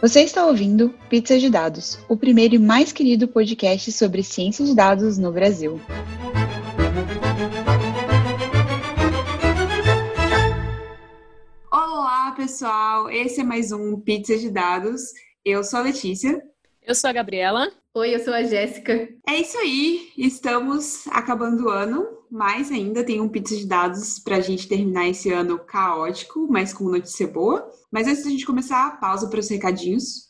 [0.00, 4.74] Você está ouvindo Pizza de Dados, o primeiro e mais querido podcast sobre ciência de
[4.74, 5.78] dados no Brasil.
[11.70, 13.10] Olá, pessoal!
[13.10, 15.02] Esse é mais um Pizza de Dados.
[15.44, 16.49] Eu sou a Letícia.
[16.90, 17.70] Eu sou a Gabriela.
[17.94, 19.08] Oi, eu sou a Jéssica.
[19.24, 24.38] É isso aí, estamos acabando o ano, mas ainda tem um pizza de dados para
[24.38, 27.70] a gente terminar esse ano caótico, mas com notícia boa.
[27.92, 30.29] Mas antes da gente começar, pausa para os recadinhos.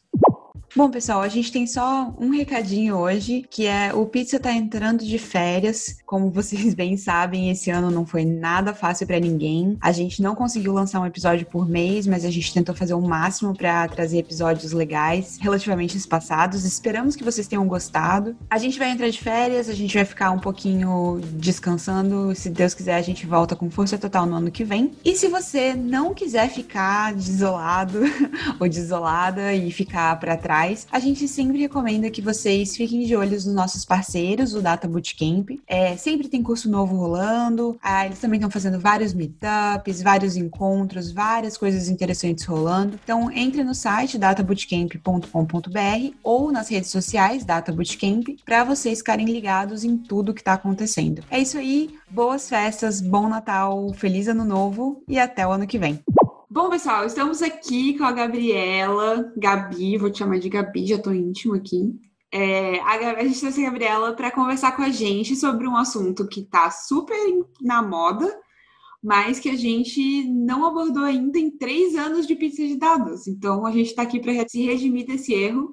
[0.77, 5.05] Bom, pessoal, a gente tem só um recadinho hoje, que é o Pizza tá entrando
[5.05, 5.97] de férias.
[6.06, 9.77] Como vocês bem sabem, esse ano não foi nada fácil para ninguém.
[9.80, 13.01] A gente não conseguiu lançar um episódio por mês, mas a gente tentou fazer o
[13.01, 16.64] máximo para trazer episódios legais, relativamente espaçados.
[16.64, 18.37] Esperamos que vocês tenham gostado.
[18.48, 22.33] A gente vai entrar de férias, a gente vai ficar um pouquinho descansando.
[22.37, 24.92] Se Deus quiser, a gente volta com força total no ano que vem.
[25.05, 28.02] E se você não quiser ficar desolado
[28.61, 30.59] ou desolada e ficar para trás,
[30.91, 35.50] a gente sempre recomenda que vocês fiquem de olhos nos nossos parceiros, o Data Bootcamp.
[35.66, 41.11] É, sempre tem curso novo rolando, ah, eles também estão fazendo vários meetups, vários encontros,
[41.11, 42.98] várias coisas interessantes rolando.
[43.03, 49.84] Então, entre no site databootcamp.com.br ou nas redes sociais Data Bootcamp para vocês ficarem ligados
[49.84, 51.22] em tudo que está acontecendo.
[51.31, 55.78] É isso aí, boas festas, bom Natal, feliz Ano Novo e até o ano que
[55.78, 56.00] vem.
[56.53, 61.12] Bom, pessoal, estamos aqui com a Gabriela, Gabi, vou te chamar de Gabi, já tô
[61.12, 61.95] íntimo aqui.
[62.33, 66.27] É, a, a, gente trouxe a Gabriela para conversar com a gente sobre um assunto
[66.27, 67.17] que tá super
[67.61, 68.37] na moda,
[69.01, 73.28] mas que a gente não abordou ainda em três anos de pizza de dados.
[73.28, 75.73] Então, a gente está aqui para se redimir desse erro,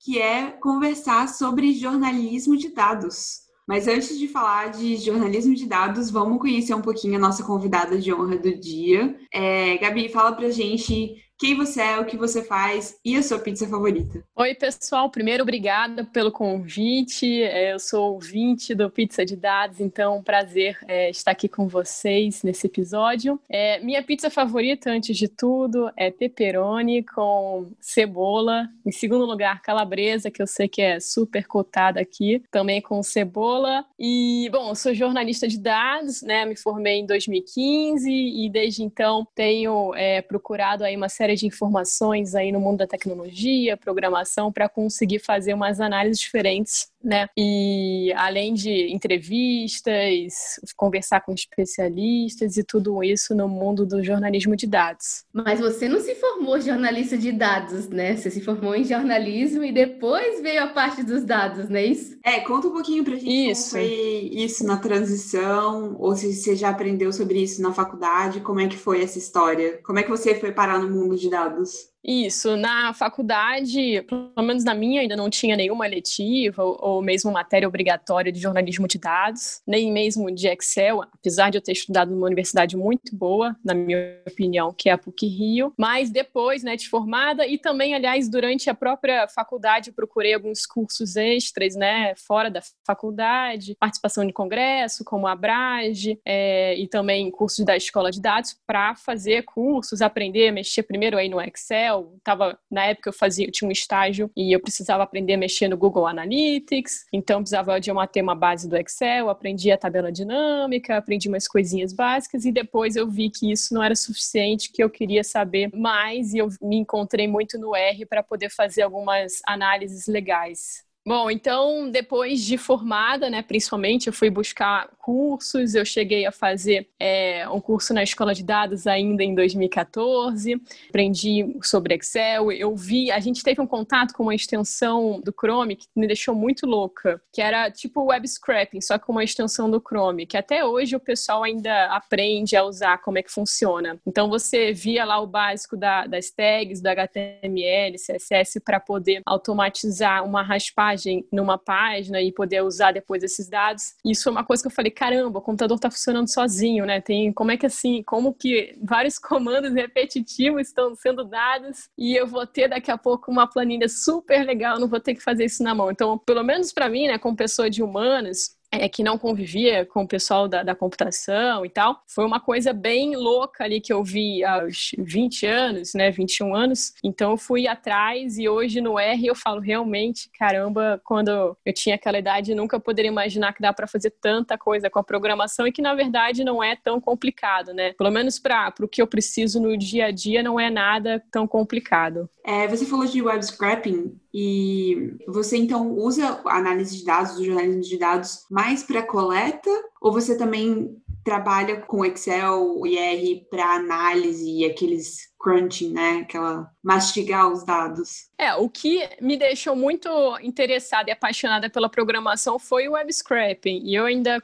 [0.00, 3.43] que é conversar sobre jornalismo de dados.
[3.66, 7.98] Mas antes de falar de jornalismo de dados, vamos conhecer um pouquinho a nossa convidada
[7.98, 9.16] de honra do dia.
[9.32, 13.38] É, Gabi, fala pra gente quem você é, o que você faz e a sua
[13.38, 14.24] pizza favorita.
[14.36, 15.10] Oi, pessoal.
[15.10, 17.42] Primeiro, obrigada pelo convite.
[17.42, 22.42] É, eu sou ouvinte do Pizza de Dados, então prazer é, estar aqui com vocês
[22.42, 23.40] nesse episódio.
[23.48, 28.68] É, minha pizza favorita, antes de tudo, é pepperoni com cebola.
[28.86, 33.84] Em segundo lugar, calabresa, que eu sei que é super cotada aqui, também com cebola.
[33.98, 36.46] E, bom, eu sou jornalista de dados, né?
[36.46, 42.34] Me formei em 2015 e desde então tenho é, procurado aí uma série de informações
[42.34, 47.28] aí no mundo da tecnologia, programação, para conseguir fazer umas análises diferentes né?
[47.36, 54.66] E além de entrevistas, conversar com especialistas e tudo isso no mundo do jornalismo de
[54.66, 55.24] dados.
[55.32, 58.16] Mas você não se formou jornalista de dados, né?
[58.16, 62.16] Você se formou em jornalismo e depois veio a parte dos dados, não é isso?
[62.24, 63.72] É, conta um pouquinho pra gente isso.
[63.72, 68.60] como foi isso na transição, ou se você já aprendeu sobre isso na faculdade, como
[68.60, 69.78] é que foi essa história?
[69.84, 71.93] Como é que você foi parar no mundo de dados?
[72.04, 77.32] Isso, na faculdade, pelo menos na minha, ainda não tinha nenhuma letiva ou, ou, mesmo
[77.32, 82.10] matéria obrigatória de jornalismo de dados, nem mesmo de Excel, apesar de eu ter estudado
[82.10, 85.72] numa universidade muito boa, na minha opinião, que é a PUC Rio.
[85.78, 91.16] Mas depois, né, de formada, e também, aliás, durante a própria faculdade, procurei alguns cursos
[91.16, 97.64] extras, né, fora da faculdade, participação de congresso, como a Brage, é, e também cursos
[97.64, 102.58] da escola de dados, para fazer cursos, aprender mexer primeiro aí no Excel Excel, tava,
[102.70, 105.76] na época eu fazia, eu tinha um estágio e eu precisava aprender a mexer no
[105.76, 110.96] Google Analytics, então precisava de uma, ter uma base do Excel, aprendi a tabela dinâmica,
[110.96, 114.90] aprendi umas coisinhas básicas e depois eu vi que isso não era suficiente, que eu
[114.90, 120.06] queria saber mais e eu me encontrei muito no R para poder fazer algumas análises
[120.06, 120.84] legais.
[121.06, 125.74] Bom, então depois de formada, né, principalmente, eu fui buscar cursos.
[125.74, 130.58] Eu cheguei a fazer é, um curso na escola de dados ainda em 2014.
[130.88, 132.50] Aprendi sobre Excel.
[132.50, 136.34] Eu vi, a gente teve um contato com uma extensão do Chrome que me deixou
[136.34, 140.64] muito louca, que era tipo web scraping, só com uma extensão do Chrome, que até
[140.64, 144.00] hoje o pessoal ainda aprende a usar como é que funciona.
[144.06, 150.24] Então você via lá o básico da, das tags, do HTML, CSS para poder automatizar
[150.24, 150.93] uma raspagem
[151.32, 153.94] numa página e poder usar depois esses dados.
[154.04, 157.00] Isso é uma coisa que eu falei, caramba, o computador está funcionando sozinho, né?
[157.00, 162.26] Tem como é que assim, como que vários comandos repetitivos estão sendo dados e eu
[162.26, 165.62] vou ter daqui a pouco uma planilha super legal, não vou ter que fazer isso
[165.62, 165.90] na mão.
[165.90, 170.02] Então, pelo menos para mim, né, como pessoa de humanas, é, que não convivia com
[170.02, 172.02] o pessoal da, da, computação e tal.
[172.06, 176.92] Foi uma coisa bem louca ali que eu vi aos 20 anos, né, 21 anos.
[177.02, 181.94] Então eu fui atrás e hoje no R eu falo realmente, caramba, quando eu tinha
[181.94, 185.72] aquela idade, nunca poderia imaginar que dá para fazer tanta coisa com a programação e
[185.72, 187.92] que na verdade não é tão complicado, né?
[187.94, 191.46] Pelo menos para o que eu preciso no dia a dia não é nada tão
[191.46, 192.28] complicado.
[192.44, 197.44] É, você falou de web scrapping e você então usa a análise de dados, o
[197.44, 199.70] jornalismo de dados, mais para coleta?
[200.02, 206.20] Ou você também trabalha com Excel e R para análise e aqueles crunching, né?
[206.22, 208.30] Aquela mastigar os dados.
[208.38, 210.08] É, o que me deixou muito
[210.42, 213.82] interessada e apaixonada pela programação foi o web scraping.
[213.84, 214.40] E eu ainda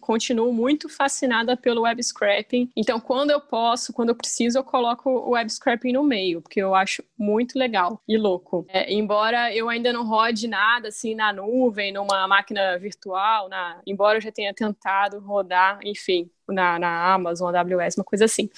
[0.00, 2.70] continuo muito fascinada pelo web scraping.
[2.74, 6.60] Então, quando eu posso, quando eu preciso, eu coloco o web scraping no meio, porque
[6.60, 8.66] eu acho muito legal e louco.
[8.68, 13.80] É, embora eu ainda não rode nada assim na nuvem, numa máquina virtual, na...
[13.86, 18.48] embora eu já tenha tentado rodar, enfim, na, na Amazon, AWS, uma coisa assim.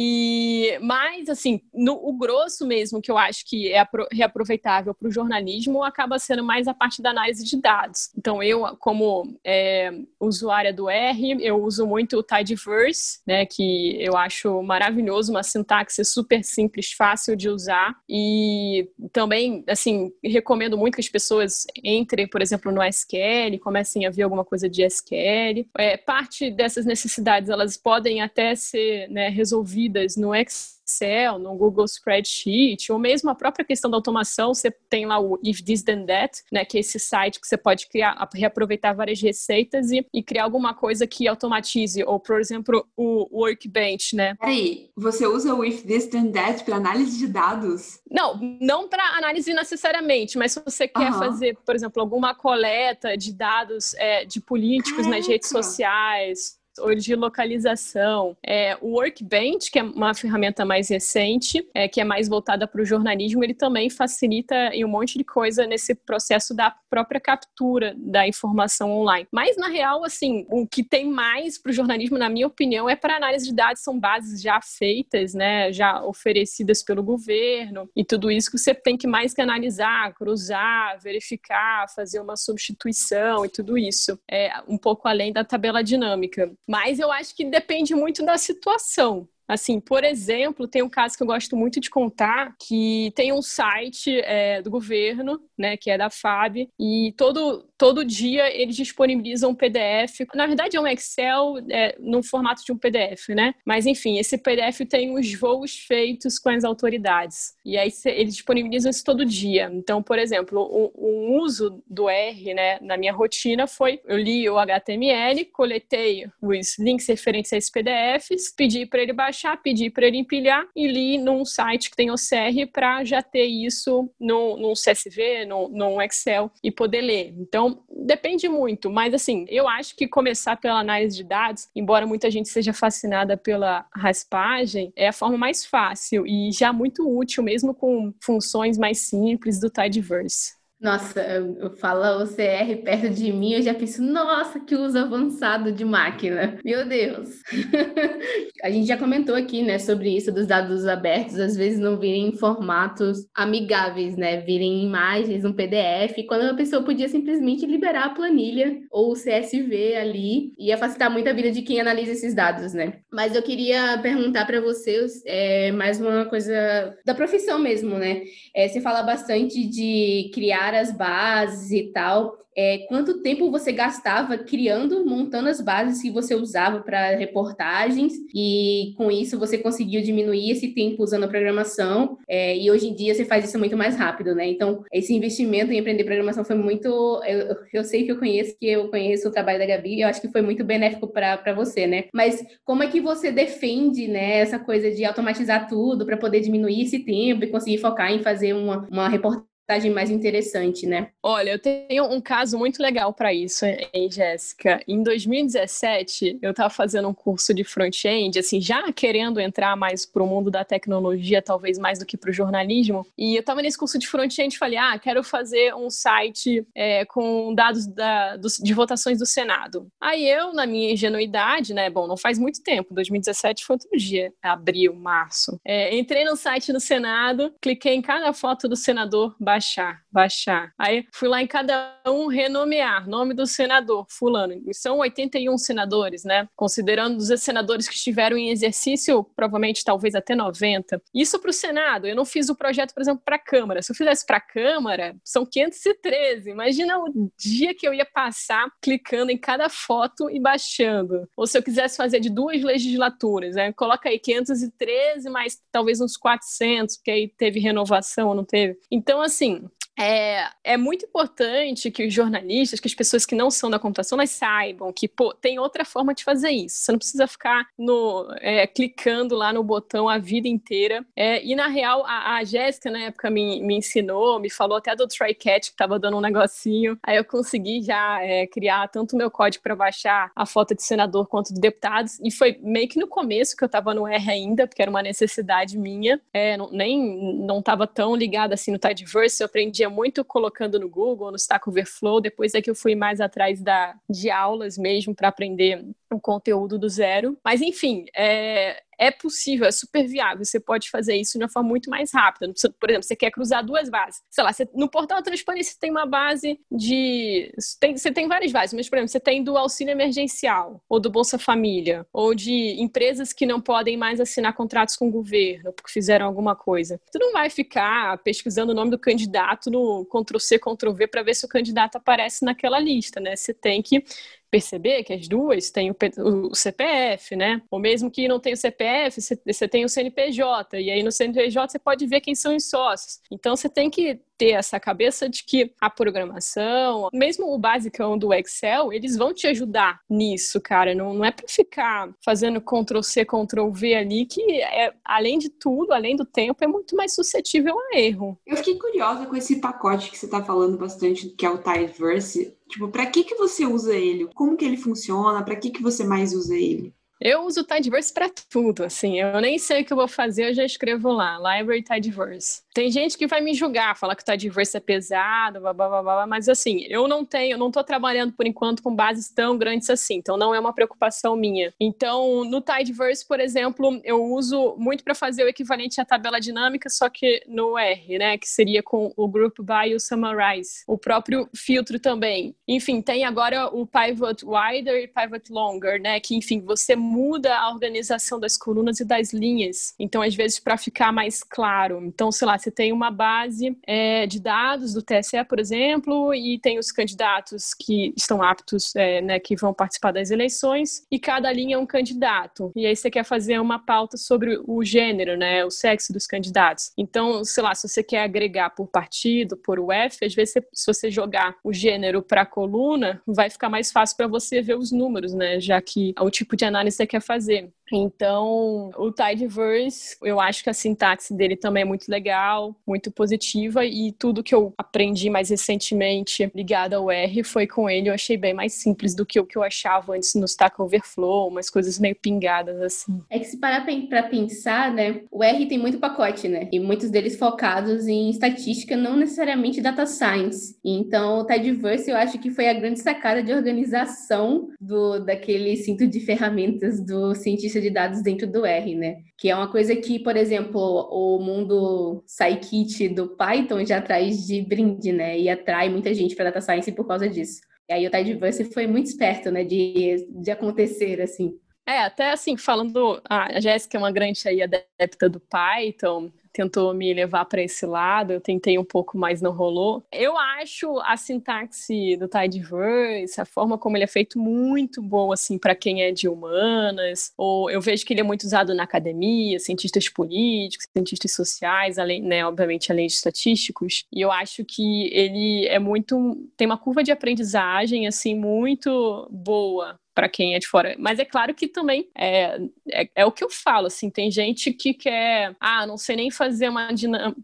[0.00, 5.10] E mais assim, no, o grosso mesmo que eu acho que é reaproveitável para o
[5.10, 8.08] jornalismo acaba sendo mais a parte da análise de dados.
[8.16, 9.90] Então eu, como é,
[10.20, 16.04] usuária do R, eu uso muito o Tidyverse, né, que eu acho maravilhoso, uma sintaxe
[16.04, 22.40] super simples, fácil de usar e também assim recomendo muito que as pessoas entrem, por
[22.40, 25.66] exemplo, no SQL, comecem a ver alguma coisa de SQL.
[25.76, 31.84] É, parte dessas necessidades elas podem até ser né, resolvidas no Excel Excel, no Google
[31.84, 36.06] Spreadsheet, ou mesmo a própria questão da automação, você tem lá o If This Then
[36.06, 40.22] That, né, que é esse site que você pode criar, reaproveitar várias receitas e, e
[40.22, 44.34] criar alguma coisa que automatize, ou, por exemplo, o Workbench, né?
[44.36, 48.00] Peraí, você usa o If This Then That para análise de dados?
[48.10, 51.18] Não, não para análise necessariamente, mas se você quer uhum.
[51.18, 55.16] fazer, por exemplo, alguma coleta de dados é, de políticos Caraca.
[55.16, 58.36] nas redes sociais, ou de localização.
[58.44, 62.80] É, o Workbench, que é uma ferramenta mais recente, é, que é mais voltada para
[62.80, 67.94] o jornalismo, ele também facilita em um monte de coisa nesse processo da própria captura
[67.96, 69.26] da informação online.
[69.32, 72.96] Mas, na real, assim, o que tem mais para o jornalismo, na minha opinião, é
[72.96, 78.30] para análise de dados, são bases já feitas, né, já oferecidas pelo governo, e tudo
[78.30, 83.76] isso que você tem que mais que analisar, cruzar, verificar, fazer uma substituição e tudo
[83.76, 84.18] isso.
[84.30, 86.50] É um pouco além da tabela dinâmica.
[86.68, 89.28] Mas eu acho que depende muito da situação.
[89.48, 93.40] Assim, por exemplo, tem um caso que eu gosto muito de contar, que tem um
[93.40, 99.50] site é, do governo, né, que é da FAB, e todo, todo dia eles disponibilizam
[99.50, 100.26] um PDF.
[100.34, 103.54] Na verdade, é um Excel é, no formato de um PDF, né?
[103.64, 107.54] Mas, enfim, esse PDF tem os voos feitos com as autoridades.
[107.64, 109.70] E aí eles disponibilizam isso todo dia.
[109.72, 114.48] Então, por exemplo, o, o uso do R, né, na minha rotina foi, eu li
[114.50, 119.90] o HTML, coletei os links referentes a esses PDFs, pedi para ele baixar baixar, pedir
[119.90, 124.56] para ele empilhar e li num site que tem OCR para já ter isso no,
[124.56, 127.34] num CSV, no, num Excel e poder ler.
[127.38, 132.30] Então, depende muito, mas assim, eu acho que começar pela análise de dados, embora muita
[132.30, 137.74] gente seja fascinada pela raspagem, é a forma mais fácil e já muito útil, mesmo
[137.74, 140.57] com funções mais simples do Tidyverse.
[140.80, 145.84] Nossa, eu falo OCR perto de mim, eu já penso, nossa, que uso avançado de
[145.84, 146.56] máquina.
[146.64, 147.30] Meu Deus.
[148.62, 152.28] a gente já comentou aqui, né, sobre isso dos dados abertos, às vezes não virem
[152.28, 158.10] em formatos amigáveis, né, virem imagens, um PDF, quando a pessoa podia simplesmente liberar a
[158.10, 162.72] planilha ou o CSV ali, ia facilitar muito a vida de quem analisa esses dados,
[162.72, 163.00] né?
[163.12, 168.22] Mas eu queria perguntar para vocês é, mais uma coisa da profissão mesmo, né?
[168.54, 174.36] É, você fala bastante de criar as bases e tal é, quanto tempo você gastava
[174.36, 180.50] criando, montando as bases que você usava para reportagens, e com isso você conseguiu diminuir
[180.50, 183.94] esse tempo usando a programação, é, e hoje em dia você faz isso muito mais
[183.94, 184.44] rápido, né?
[184.48, 186.88] Então, esse investimento em aprender programação foi muito.
[187.24, 190.20] Eu, eu sei que eu conheço, que eu conheço o trabalho da Gabi, eu acho
[190.20, 192.06] que foi muito benéfico para você, né?
[192.12, 196.82] Mas como é que você defende, né, essa coisa de automatizar tudo para poder diminuir
[196.82, 199.47] esse tempo e conseguir focar em fazer uma, uma reportagem?
[199.94, 201.10] Mais interessante, né?
[201.22, 204.80] Olha, eu tenho um caso muito legal para isso, hein, Jéssica.
[204.88, 210.22] Em 2017, eu estava fazendo um curso de front-end, assim, já querendo entrar mais para
[210.22, 213.06] o mundo da tecnologia, talvez mais do que para o jornalismo.
[213.16, 217.04] E eu estava nesse curso de front-end e falei, ah, quero fazer um site é,
[217.04, 219.86] com dados da, do, de votações do Senado.
[220.00, 224.32] Aí eu, na minha ingenuidade, né, bom, não faz muito tempo, 2017 foi outro dia,
[224.42, 225.60] abril, março.
[225.62, 230.72] É, entrei no site do Senado, cliquei em cada foto do senador, baixar, baixar.
[230.78, 234.54] Aí fui lá em cada um renomear, nome do senador, fulano.
[234.66, 236.48] E são 81 senadores, né?
[236.54, 241.02] Considerando os senadores que estiveram em exercício, provavelmente talvez até 90.
[241.12, 242.06] Isso para o Senado.
[242.06, 243.82] Eu não fiz o projeto, por exemplo, para a Câmara.
[243.82, 246.50] Se eu fizesse para a Câmara, são 513.
[246.50, 251.28] Imagina o dia que eu ia passar clicando em cada foto e baixando.
[251.36, 253.72] Ou se eu quisesse fazer de duas legislaturas, né?
[253.72, 258.78] Coloca aí 513 mais talvez uns 400, porque aí teve renovação ou não teve.
[258.90, 263.50] Então, assim, assim, é, é muito importante que os jornalistas, que as pessoas que não
[263.50, 266.76] são da computação, elas saibam que, pô, tem outra forma de fazer isso.
[266.76, 271.04] Você não precisa ficar no, é, clicando lá no botão a vida inteira.
[271.16, 274.94] É, e, na real, a, a Jéssica, na época, me, me ensinou, me falou até
[274.94, 276.96] do TryCat, que estava dando um negocinho.
[277.02, 280.82] Aí eu consegui já é, criar tanto o meu código para baixar a foto de
[280.82, 282.20] senador quanto de deputados.
[282.22, 285.02] E foi meio que no começo que eu estava no R ainda, porque era uma
[285.02, 286.20] necessidade minha.
[286.32, 290.88] É, não, nem não estava tão ligada assim no Tidyverse, eu aprendi muito colocando no
[290.88, 295.14] Google, no Stack Overflow, depois é que eu fui mais atrás da, de aulas mesmo
[295.14, 297.36] para aprender o conteúdo do zero.
[297.44, 300.44] Mas, enfim, é, é possível, é super viável.
[300.44, 302.52] Você pode fazer isso de uma forma muito mais rápida.
[302.78, 304.22] Por exemplo, você quer cruzar duas bases.
[304.28, 307.52] Sei lá, você, no portal Transparência você tem uma base de.
[307.80, 311.10] Tem, você tem várias bases, mas, por exemplo, você tem do auxílio emergencial, ou do
[311.10, 315.92] Bolsa Família, ou de empresas que não podem mais assinar contratos com o governo porque
[315.92, 317.00] fizeram alguma coisa.
[317.10, 321.44] Você não vai ficar pesquisando o nome do candidato no Ctrl-C, Ctrl-V para ver se
[321.44, 323.36] o candidato aparece naquela lista, né?
[323.36, 324.04] Você tem que
[324.50, 327.62] perceber que as duas têm o, CPF, né?
[327.70, 331.72] Ou mesmo que não tenha o CPF, você tem o CNPJ, e aí no CNPJ
[331.72, 333.20] você pode ver quem são os sócios.
[333.30, 338.32] Então você tem que ter essa cabeça de que a programação, mesmo o basicão do
[338.32, 340.94] Excel, eles vão te ajudar nisso, cara.
[340.94, 345.50] Não, não é para ficar fazendo Ctrl C, Ctrl V ali, que é, além de
[345.50, 348.38] tudo, além do tempo, é muito mais suscetível a erro.
[348.46, 352.56] Eu fiquei curiosa com esse pacote que você tá falando bastante, que é o Tidyverse.
[352.68, 354.28] Tipo, para que que você usa ele?
[354.34, 355.42] Como que ele funciona?
[355.42, 356.94] Para que que você mais usa ele?
[357.20, 359.20] Eu uso o Tidyverse para tudo, assim.
[359.20, 362.62] Eu nem sei o que eu vou fazer, eu já escrevo lá, Library Tidyverse.
[362.72, 366.02] Tem gente que vai me julgar, falar que o Tidyverse é pesado, blá, blá, blá,
[366.02, 369.58] blá, mas assim, eu não tenho, eu não estou trabalhando por enquanto com bases tão
[369.58, 371.74] grandes assim, então não é uma preocupação minha.
[371.80, 376.88] Então, no Tidyverse, por exemplo, eu uso muito para fazer o equivalente à tabela dinâmica,
[376.88, 380.84] só que no R, né, que seria com o Group By e o Summarize.
[380.86, 382.54] O próprio filtro também.
[382.68, 387.70] Enfim, tem agora o Pivot Wider e Pivot Longer, né, que enfim, você muda a
[387.70, 389.94] organização das colunas e das linhas.
[389.98, 392.04] Então, às vezes, para ficar mais claro.
[392.04, 396.58] Então, sei lá, você tem uma base é, de dados do TSE, por exemplo, e
[396.58, 401.50] tem os candidatos que estão aptos, é, né, que vão participar das eleições, e cada
[401.50, 402.70] linha é um candidato.
[402.76, 406.92] E aí você quer fazer uma pauta sobre o gênero, né, o sexo dos candidatos.
[406.96, 410.86] Então, sei lá, se você quer agregar por partido, por UF, às vezes, você, se
[410.86, 414.92] você jogar o gênero para a coluna, vai ficar mais fácil para você ver os
[414.92, 417.72] números, né, já que o tipo de análise você quer fazer.
[417.92, 423.84] Então, o Tidyverse, eu acho que a sintaxe dele também é muito legal, muito positiva,
[423.84, 428.36] e tudo que eu aprendi mais recentemente ligado ao R foi com ele, eu achei
[428.36, 431.98] bem mais simples do que o que eu achava antes no Stack Overflow, umas coisas
[431.98, 433.20] meio pingadas assim.
[433.30, 437.10] É que se parar para pensar, né, o R tem muito pacote, né, e muitos
[437.10, 440.76] deles focados em estatística, não necessariamente data science.
[440.84, 446.06] Então, o Tidyverse eu acho que foi a grande sacada de organização do daquele cinto
[446.06, 449.18] de ferramentas do cientista de dados dentro do R, né?
[449.36, 450.80] Que é uma coisa que, por exemplo,
[451.10, 455.38] o mundo Scikit do Python já traz de brinde, né?
[455.38, 457.60] E atrai muita gente para data science por causa disso.
[457.88, 459.64] E aí o Tidyverse foi muito esperto, né?
[459.64, 461.58] De, de acontecer, assim.
[461.86, 467.14] É, até assim, falando, a Jéssica é uma grande aí adepta do Python, tentou me
[467.14, 470.02] levar para esse lado, eu tentei um pouco, mas não rolou.
[470.12, 475.56] Eu acho a sintaxe do Tidyverse, a forma como ele é feito, muito boa, assim,
[475.56, 479.60] para quem é de humanas, ou eu vejo que ele é muito usado na academia,
[479.60, 485.64] cientistas políticos, cientistas sociais, além, né, obviamente, além de estatísticos, e eu acho que ele
[485.68, 490.96] é muito, tem uma curva de aprendizagem, assim, muito boa para quem é de fora.
[490.98, 492.58] Mas é claro que também é,
[492.90, 496.28] é, é, o que eu falo, assim, tem gente que quer, ah, não sei nem
[496.28, 496.88] fazer uma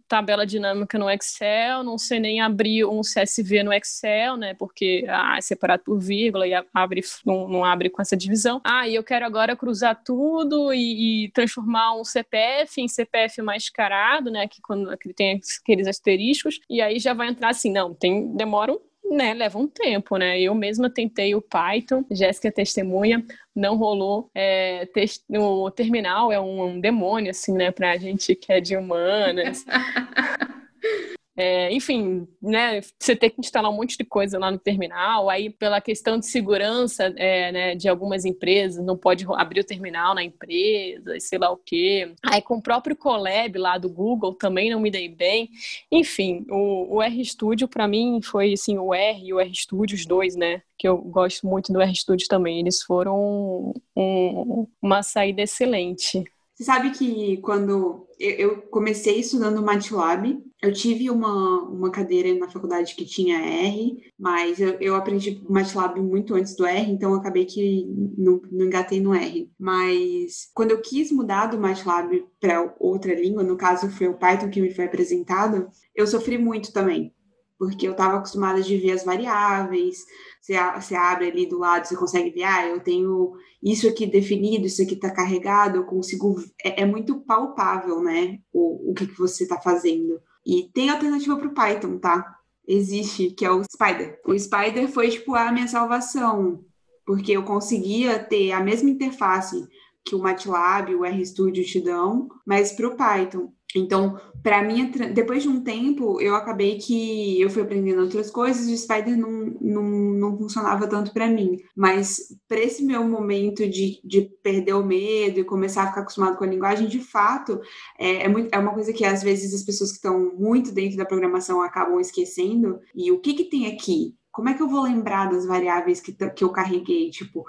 [0.08, 5.36] tabela dinâmica no Excel, não sei nem abrir um CSV no Excel, né, porque, ah,
[5.38, 8.60] é separado por vírgula e abre, não, não abre com essa divisão.
[8.64, 14.32] Ah, e eu quero agora cruzar tudo e, e transformar um CPF em CPF mascarado,
[14.32, 18.34] né, que quando que tem aqueles asteriscos, e aí já vai entrar assim, não, tem,
[18.34, 20.40] demora um né, leva um tempo, né?
[20.40, 24.30] Eu mesma tentei o Python, Jéssica é testemunha, não rolou.
[24.34, 24.88] É,
[25.30, 29.64] o terminal é um, um demônio, assim, né, pra gente que é de humanas.
[31.36, 35.50] É, enfim, né, você ter que instalar um monte de coisa lá no terminal, aí
[35.50, 40.22] pela questão de segurança é, né, de algumas empresas, não pode abrir o terminal na
[40.22, 42.14] empresa, sei lá o quê.
[42.24, 45.50] Aí com o próprio Colab lá do Google também não me dei bem.
[45.90, 50.36] Enfim, o, o RStudio para mim foi assim, o R e o RStudio, os dois,
[50.36, 50.62] né?
[50.78, 52.60] Que eu gosto muito do RStudio também.
[52.60, 56.24] Eles foram um, uma saída excelente.
[56.54, 62.94] Você sabe que quando eu comecei estudando MATLAB, eu tive uma, uma cadeira na faculdade
[62.94, 67.84] que tinha R, mas eu, eu aprendi MATLAB muito antes do R, então acabei que
[68.16, 69.50] não, não engatei no R.
[69.58, 74.48] Mas quando eu quis mudar do MATLAB para outra língua, no caso foi o Python
[74.48, 77.12] que me foi apresentado, eu sofri muito também
[77.58, 79.98] porque eu estava acostumada de ver as variáveis,
[80.44, 83.32] você, você abre ali do lado, você consegue ver, ah, eu tenho
[83.62, 86.36] isso aqui definido, isso aqui está carregado, eu consigo.
[86.62, 88.38] É, é, muito palpável, né?
[88.52, 90.20] O, o que, que você está fazendo.
[90.44, 92.36] E tem alternativa para o Python, tá?
[92.68, 94.20] Existe, que é o Spider.
[94.26, 96.62] O Spider foi, tipo, a minha salvação,
[97.06, 99.66] porque eu conseguia ter a mesma interface
[100.04, 103.50] que o MATLAB, o RStudio te dão, mas para o Python.
[103.74, 108.68] Então, para mim, depois de um tempo, eu acabei que eu fui aprendendo outras coisas
[108.68, 111.58] e o Spider não, não, não funcionava tanto para mim.
[111.74, 116.36] Mas para esse meu momento de, de perder o medo e começar a ficar acostumado
[116.36, 117.60] com a linguagem, de fato,
[117.98, 120.96] é, é, muito, é uma coisa que às vezes as pessoas que estão muito dentro
[120.96, 122.78] da programação acabam esquecendo.
[122.94, 124.14] E o que, que tem aqui?
[124.30, 127.10] Como é que eu vou lembrar das variáveis que, que eu carreguei?
[127.10, 127.44] Tipo,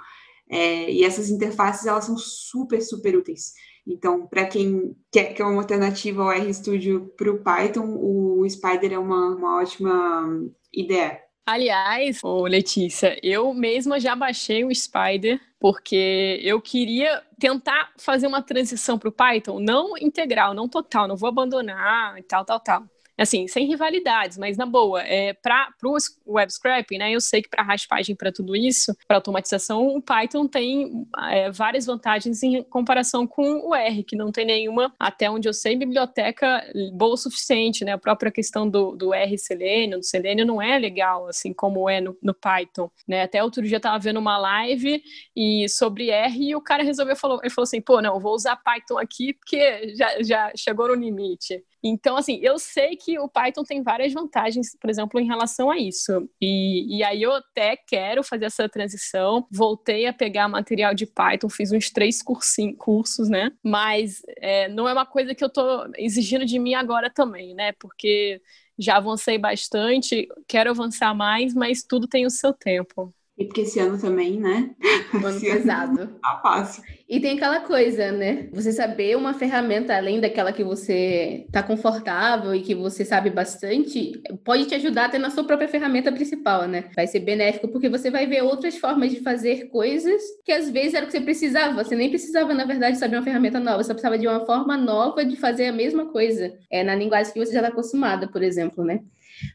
[0.49, 3.53] é, e essas interfaces, elas são super, super úteis.
[3.87, 8.99] Então, para quem quer, quer uma alternativa ao RStudio para o Python, o Spider é
[8.99, 10.27] uma, uma ótima
[10.73, 11.21] ideia.
[11.45, 18.41] Aliás, ô Letícia, eu mesma já baixei o Spider porque eu queria tentar fazer uma
[18.41, 22.83] transição para o Python, não integral, não total, não vou abandonar e tal, tal, tal
[23.17, 27.49] assim, sem rivalidades, mas na boa, é, para o web scraping, né, eu sei que
[27.49, 33.25] para raspagem, para tudo isso, para automatização, o Python tem é, várias vantagens em comparação
[33.25, 36.61] com o R, que não tem nenhuma, até onde eu sei, biblioteca
[36.93, 40.77] boa o suficiente, né, a própria questão do, do R Selenium, do Selenium não é
[40.77, 44.37] legal, assim, como é no, no Python, né, até outro dia eu estava vendo uma
[44.37, 45.01] live
[45.35, 48.57] e sobre R e o cara resolveu, falou, ele falou assim, pô, não, vou usar
[48.57, 51.63] Python aqui porque já, já chegou no limite.
[51.87, 55.77] Então, assim, eu sei que o Python tem várias vantagens, por exemplo, em relação a
[55.77, 56.27] isso.
[56.41, 59.45] E, e aí eu até quero fazer essa transição.
[59.51, 63.51] Voltei a pegar material de Python, fiz uns três cursos, né?
[63.63, 67.71] Mas é, não é uma coisa que eu tô exigindo de mim agora também, né?
[67.73, 68.41] Porque
[68.79, 73.13] já avancei bastante, quero avançar mais, mas tudo tem o seu tempo.
[73.37, 74.71] E porque esse ano também, né?
[75.13, 76.07] ano pesado.
[76.21, 76.83] Tá fácil.
[77.07, 78.49] E tem aquela coisa, né?
[78.53, 84.13] Você saber uma ferramenta além daquela que você tá confortável e que você sabe bastante,
[84.43, 86.85] pode te ajudar até na sua própria ferramenta principal, né?
[86.95, 90.93] Vai ser benéfico porque você vai ver outras formas de fazer coisas que às vezes
[90.93, 91.83] era o que você precisava.
[91.83, 95.25] Você nem precisava, na verdade, saber uma ferramenta nova, você precisava de uma forma nova
[95.25, 96.57] de fazer a mesma coisa.
[96.71, 99.01] É na linguagem que você já está acostumada, por exemplo, né?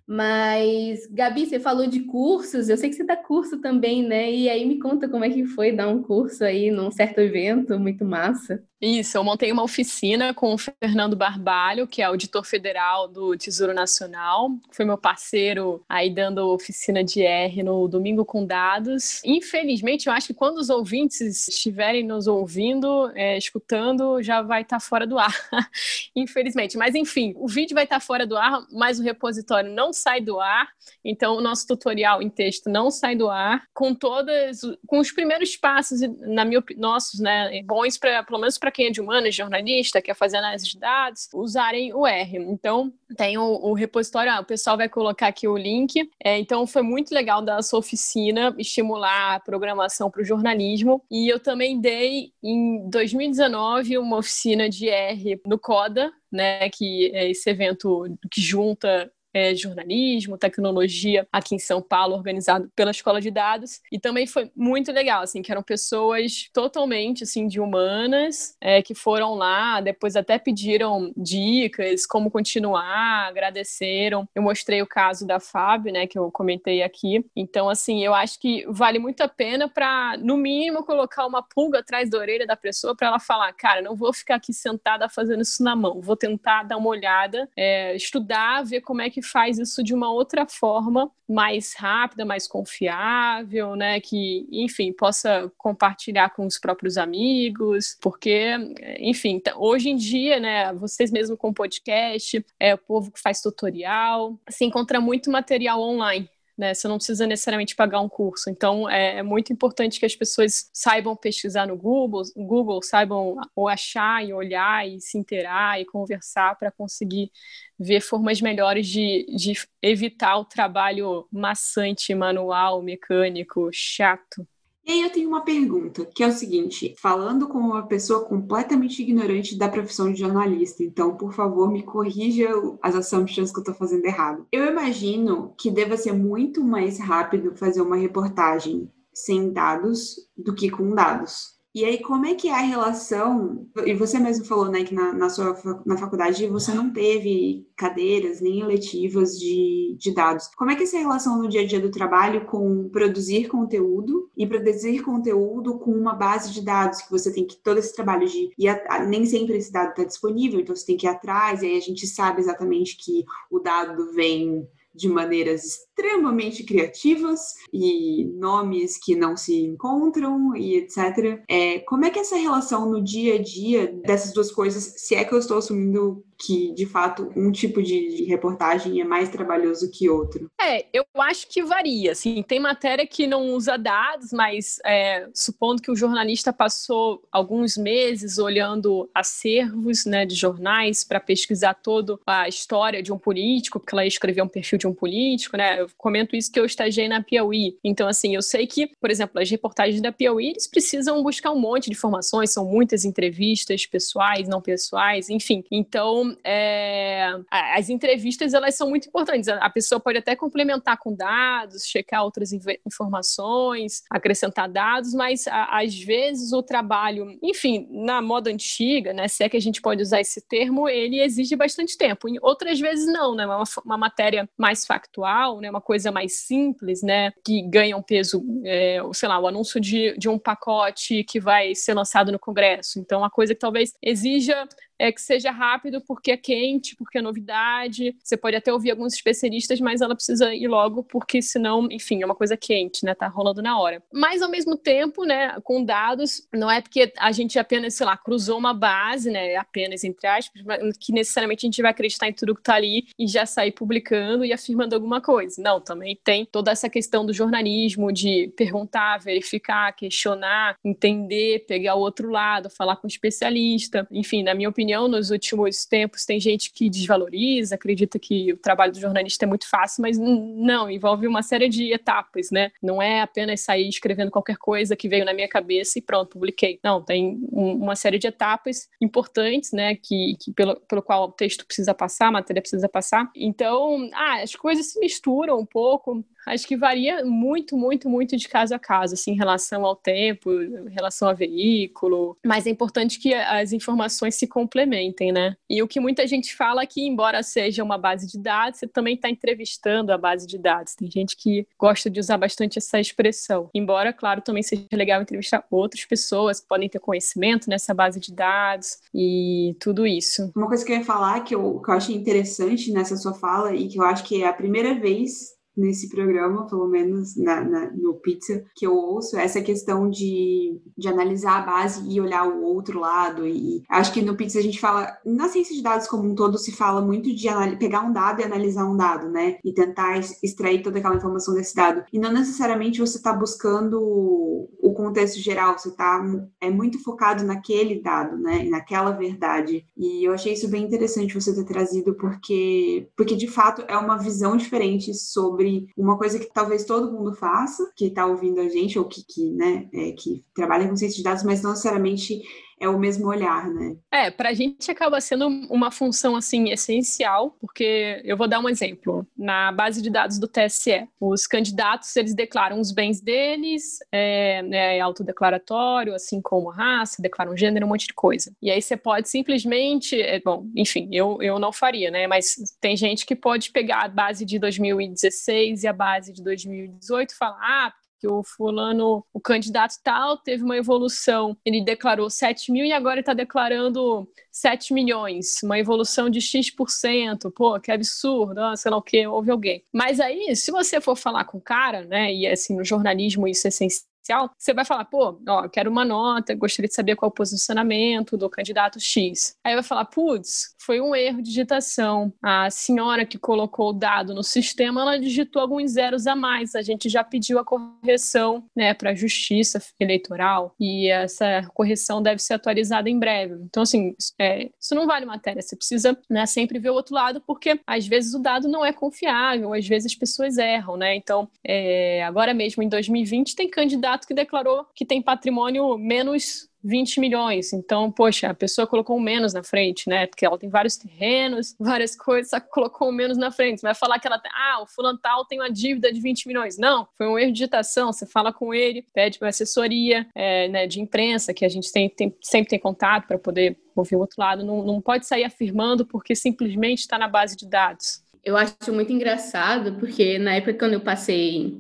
[0.07, 4.31] Mas, Gabi, você falou de cursos, eu sei que você dá curso também, né?
[4.33, 7.79] E aí me conta como é que foi dar um curso aí num certo evento,
[7.79, 8.63] muito massa.
[8.81, 13.75] Isso, eu montei uma oficina com o Fernando Barbalho, que é auditor federal do Tesouro
[13.75, 19.21] Nacional, foi meu parceiro aí dando oficina de R no Domingo com Dados.
[19.23, 24.77] Infelizmente, eu acho que quando os ouvintes estiverem nos ouvindo, é, escutando, já vai estar
[24.77, 25.35] tá fora do ar.
[26.17, 29.93] Infelizmente, mas enfim, o vídeo vai estar tá fora do ar, mas o repositório não
[29.93, 30.67] sai do ar,
[31.05, 35.55] então o nosso tutorial em texto não sai do ar, com todas, com os primeiros
[35.55, 39.35] passos, na minha nossos, né, bons para pelo menos para para quem é de humanas,
[39.35, 42.39] jornalista, quer fazer análise de dados, usarem o R.
[42.39, 46.09] Então, tem o, o repositório, ah, o pessoal vai colocar aqui o link.
[46.23, 51.03] É, então, foi muito legal da sua oficina estimular a programação para o jornalismo.
[51.11, 57.29] E eu também dei, em 2019, uma oficina de R no CODA, né, que é
[57.29, 63.31] esse evento que junta é, jornalismo, tecnologia aqui em São Paulo, organizado pela Escola de
[63.31, 63.81] Dados.
[63.91, 68.95] E também foi muito legal, assim, que eram pessoas totalmente, assim, de humanas, é, que
[68.95, 74.29] foram lá, depois até pediram dicas, como continuar, agradeceram.
[74.35, 77.25] Eu mostrei o caso da Fábio, né, que eu comentei aqui.
[77.35, 81.81] Então, assim, eu acho que vale muito a pena para, no mínimo, colocar uma pulga
[81.81, 85.43] atrás da orelha da pessoa para ela falar, cara, não vou ficar aqui sentada fazendo
[85.43, 89.27] isso na mão, vou tentar dar uma olhada, é, estudar, ver como é que que
[89.27, 94.01] faz isso de uma outra forma, mais rápida, mais confiável, né?
[94.01, 98.57] Que, enfim, possa compartilhar com os próprios amigos, porque,
[98.99, 100.73] enfim, hoje em dia, né?
[100.75, 106.29] Vocês mesmo com podcast, é o povo que faz tutorial, se encontra muito material online
[106.61, 106.75] né?
[106.75, 108.51] Você não precisa necessariamente pagar um curso.
[108.51, 113.67] Então, é, é, muito importante que as pessoas saibam pesquisar no Google, Google saibam ou
[113.67, 117.33] achar e olhar e se inteirar e conversar para conseguir
[117.79, 124.47] ver formas melhores de, de evitar o trabalho maçante, manual, mecânico, chato.
[124.85, 129.03] E aí eu tenho uma pergunta, que é o seguinte, falando como uma pessoa completamente
[129.03, 132.49] ignorante da profissão de jornalista, então, por favor, me corrija
[132.83, 134.47] as assumptions que eu estou fazendo errado.
[134.51, 140.71] Eu imagino que deva ser muito mais rápido fazer uma reportagem sem dados do que
[140.71, 141.60] com dados.
[141.73, 143.69] E aí, como é que é a relação?
[143.87, 145.57] E você mesmo falou, né, que na, na sua
[145.87, 150.49] na faculdade você não teve cadeiras nem eletivas de, de dados.
[150.57, 154.29] Como é que é essa relação no dia a dia do trabalho com produzir conteúdo
[154.37, 158.27] e produzir conteúdo com uma base de dados que você tem que todo esse trabalho
[158.27, 161.63] de e nem sempre esse dado está disponível, então você tem que ir atrás.
[161.63, 168.25] E aí a gente sabe exatamente que o dado vem de maneiras extremamente criativas e
[168.35, 171.43] nomes que não se encontram e etc.
[171.49, 175.15] É, como é que é essa relação no dia a dia dessas duas coisas, se
[175.15, 179.91] é que eu estou assumindo que, de fato, um tipo de, reportagem é mais trabalhoso
[179.91, 180.51] que outro?
[180.61, 182.13] É, eu acho que varia.
[182.13, 187.77] Assim, tem matéria que não usa dados, mas é, supondo que o jornalista passou alguns
[187.77, 193.95] meses olhando acervos né, de jornais para pesquisar toda a história de um político, porque
[193.95, 195.81] ela escreveu um perfil de um político, né?
[195.81, 197.77] Eu comento isso que eu estagiei na Piauí.
[197.85, 201.59] Então, assim, eu sei que, por exemplo, as reportagens da Piauí, eles precisam buscar um
[201.59, 205.65] monte de informações, são muitas entrevistas pessoais, não pessoais, enfim.
[205.71, 209.49] Então, é, as entrevistas elas são muito importantes.
[209.49, 212.53] A pessoa pode até complementar com dados, checar outras
[212.87, 219.45] informações, acrescentar dados, mas a, às vezes o trabalho, enfim, na moda antiga, né, se
[219.45, 222.29] é que a gente pode usar esse termo, ele exige bastante tempo.
[222.29, 227.03] Em outras vezes não, né, uma, uma matéria mais factual, né, uma coisa mais simples,
[227.03, 231.41] né, que ganha um peso, é, sei lá, o anúncio de, de um pacote que
[231.41, 232.99] vai ser lançado no Congresso.
[232.99, 234.69] Então, uma coisa que talvez exija
[235.01, 238.15] é que seja rápido porque é quente, porque é novidade.
[238.23, 242.27] Você pode até ouvir alguns especialistas, mas ela precisa ir logo porque senão, enfim, é
[242.27, 243.15] uma coisa quente, né?
[243.15, 244.03] Tá rolando na hora.
[244.13, 248.17] Mas ao mesmo tempo, né, com dados, não é porque a gente apenas, sei lá,
[248.17, 250.63] cruzou uma base, né, apenas entre aspas,
[250.99, 254.45] que necessariamente a gente vai acreditar em tudo que tá ali e já sair publicando
[254.45, 255.63] e afirmando alguma coisa.
[255.63, 262.01] Não, também tem toda essa questão do jornalismo de perguntar, verificar, questionar, entender, pegar o
[262.01, 264.07] outro lado, falar com o especialista.
[264.11, 268.57] Enfim, na minha opinião, opinião, nos últimos tempos tem gente que desvaloriza, acredita que o
[268.57, 272.73] trabalho do jornalista é muito fácil, mas não, envolve uma série de etapas, né?
[272.83, 276.81] Não é apenas sair escrevendo qualquer coisa que veio na minha cabeça e pronto, publiquei.
[276.83, 281.65] Não, tem uma série de etapas importantes, né, que, que pelo, pelo qual o texto
[281.65, 283.31] precisa passar, a matéria precisa passar.
[283.37, 288.49] Então, ah, as coisas se misturam um pouco acho que varia muito, muito, muito de
[288.49, 292.37] caso a caso, assim, em relação ao tempo, em relação ao veículo.
[292.45, 295.57] Mas é importante que as informações se complementem, né?
[295.69, 298.87] E o que muita gente fala é que, embora seja uma base de dados, você
[298.87, 300.95] também está entrevistando a base de dados.
[300.95, 303.69] Tem gente que gosta de usar bastante essa expressão.
[303.75, 308.33] Embora, claro, também seja legal entrevistar outras pessoas que podem ter conhecimento nessa base de
[308.33, 310.51] dados e tudo isso.
[310.57, 313.75] Uma coisa que eu ia falar que eu, que eu achei interessante nessa sua fala
[313.75, 317.91] e que eu acho que é a primeira vez nesse programa, pelo menos na, na,
[317.93, 322.63] no Pizza, que eu ouço, essa questão de, de analisar a base e olhar o
[322.63, 323.47] outro lado.
[323.47, 326.59] E acho que no Pizza a gente fala, na ciência de dados como um todo,
[326.59, 329.59] se fala muito de pegar um dado e analisar um dado, né?
[329.65, 332.05] E tentar extrair toda aquela informação desse dado.
[332.13, 336.21] E não necessariamente você está buscando o contexto geral, você está
[336.61, 338.65] é muito focado naquele dado, né?
[338.65, 339.85] Naquela verdade.
[339.97, 344.17] E eu achei isso bem interessante você ter trazido, porque, porque de fato é uma
[344.17, 348.69] visão diferente sobre sobre uma coisa que talvez todo mundo faça, que está ouvindo a
[348.69, 352.43] gente, ou que, que, né, é, que trabalha com ciência de dados, mas não necessariamente
[352.81, 353.95] é o mesmo olhar, né?
[354.11, 358.69] É, para a gente acaba sendo uma função assim essencial, porque eu vou dar um
[358.69, 359.27] exemplo.
[359.37, 365.01] Na base de dados do TSE, os candidatos eles declaram os bens deles, é, é
[365.01, 368.51] autodeclaratório, assim como raça, declaram gênero, um monte de coisa.
[368.63, 372.27] E aí você pode simplesmente, é, bom, enfim, eu, eu não faria, né?
[372.27, 377.33] Mas tem gente que pode pegar a base de 2016 e a base de 2018
[377.33, 381.57] e falar, ah, que o fulano, o candidato tal, teve uma evolução.
[381.65, 387.51] Ele declarou 7 mil e agora está declarando 7 milhões, uma evolução de X%.
[387.55, 389.83] Pô, que absurdo, ah, sei lá o que, houve alguém.
[389.93, 393.67] Mas aí, se você for falar com o cara, né, e assim, no jornalismo isso
[393.67, 394.10] é essencial,
[394.57, 398.37] você vai falar, pô, ó, quero uma nota, gostaria de saber qual é o posicionamento
[398.37, 399.57] do candidato X.
[399.65, 402.33] Aí vai falar, putz, foi um erro de digitação.
[402.43, 406.75] A senhora que colocou o dado no sistema, ela digitou alguns zeros a mais.
[406.75, 412.41] A gente já pediu a correção, né, para a Justiça Eleitoral e essa correção deve
[412.41, 413.55] ser atualizada em breve.
[413.65, 415.63] Então, assim, é, isso não vale matéria.
[415.63, 418.93] Você precisa, né, sempre ver o outro lado, porque às vezes o dado não é
[418.93, 421.15] confiável, às vezes as pessoas erram, né?
[421.15, 426.69] Então, é, agora mesmo em 2020 tem candidato candidato que declarou que tem patrimônio menos
[426.83, 427.75] 20 milhões.
[427.75, 430.27] Então, poxa, a pessoa colocou um menos na frente, né?
[430.27, 433.81] Porque ela tem vários terrenos, várias coisas, só colocou um menos na frente.
[433.81, 436.79] Você vai falar que ela tem, ah, o fulantal tem uma dívida de 20 milhões.
[436.79, 438.13] Não, foi um erro de digitação.
[438.13, 442.09] Você fala com ele, pede uma assessoria é, né, de imprensa, que a gente tem,
[442.09, 444.65] tem sempre tem contato para poder ouvir o outro lado.
[444.65, 448.23] Não, não pode sair afirmando porque simplesmente está na base de dados.
[448.43, 451.79] Eu acho muito engraçado, porque na época quando eu passei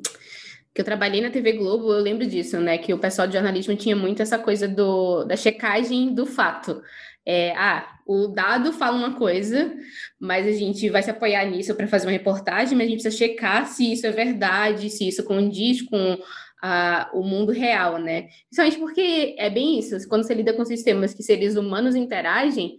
[0.80, 2.78] que eu trabalhei na TV Globo, eu lembro disso, né?
[2.78, 6.82] Que o pessoal de jornalismo tinha muito essa coisa do, da checagem do fato.
[7.26, 9.74] É, ah, o dado fala uma coisa,
[10.18, 13.26] mas a gente vai se apoiar nisso para fazer uma reportagem, mas a gente precisa
[13.26, 16.18] checar se isso é verdade, se isso condiz com
[16.62, 18.28] a, o mundo real, né?
[18.48, 22.78] Principalmente porque é bem isso, quando você lida com sistemas que seres humanos interagem,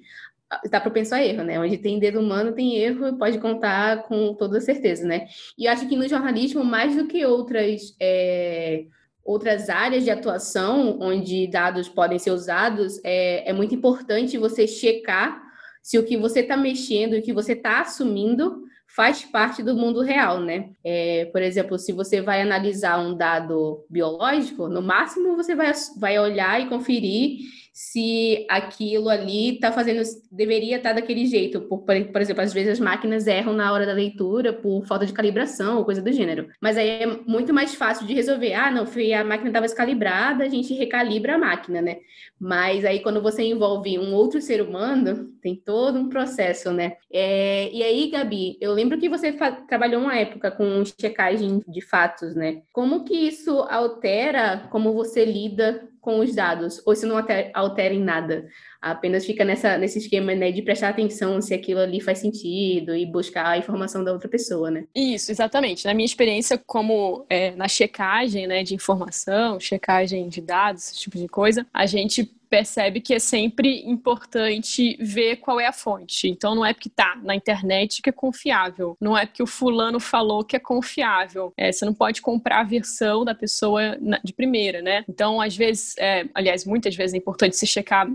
[0.64, 1.60] está propenso a erro, né?
[1.60, 5.28] Onde tem dedo humano, tem erro, pode contar com toda certeza, né?
[5.58, 8.86] E acho que no jornalismo, mais do que outras, é,
[9.24, 15.42] outras áreas de atuação onde dados podem ser usados, é, é muito importante você checar
[15.82, 18.64] se o que você está mexendo, o que você está assumindo,
[18.96, 20.72] faz parte do mundo real, né?
[20.84, 26.20] É, por exemplo, se você vai analisar um dado biológico, no máximo você vai, vai
[26.20, 27.40] olhar e conferir
[27.74, 31.62] se aquilo ali está fazendo, deveria estar tá daquele jeito.
[31.62, 35.14] Por, por exemplo, às vezes as máquinas erram na hora da leitura por falta de
[35.14, 36.50] calibração ou coisa do gênero.
[36.60, 38.54] Mas aí é muito mais fácil de resolver.
[38.54, 41.98] Ah, não, foi a máquina estava descalibrada, a gente recalibra a máquina, né?
[42.40, 46.98] Mas aí quando você envolve um outro ser humano, tem todo um processo, né?
[47.12, 49.32] É, e aí, Gabi, eu lembro que você
[49.68, 52.64] trabalhou uma época com checagem de fatos, né?
[52.74, 57.16] Como que isso altera como você lida com os dados, ou se não
[57.54, 58.48] altera, em nada.
[58.82, 63.06] Apenas fica nessa, nesse esquema né, de prestar atenção se aquilo ali faz sentido e
[63.06, 64.86] buscar a informação da outra pessoa, né?
[64.96, 65.86] Isso, exatamente.
[65.86, 71.18] Na minha experiência, como é, na checagem né, de informação, checagem de dados, esse tipo
[71.18, 76.28] de coisa, a gente percebe que é sempre importante ver qual é a fonte.
[76.28, 80.02] Então não é porque tá na internet que é confiável, não é porque o fulano
[80.02, 81.54] falou que é confiável.
[81.56, 85.06] É, você não pode comprar a versão da pessoa de primeira, né?
[85.08, 88.06] Então às vezes, é, aliás, muitas vezes é importante se checar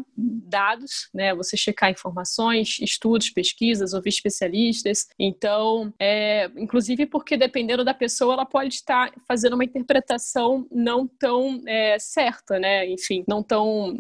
[0.57, 1.35] dados, né?
[1.35, 5.07] Você checar informações, estudos, pesquisas, ouvir especialistas.
[5.19, 11.63] Então, é, inclusive porque dependendo da pessoa, ela pode estar fazendo uma interpretação não tão
[11.67, 12.89] é, certa, né?
[12.89, 13.95] Enfim, não tão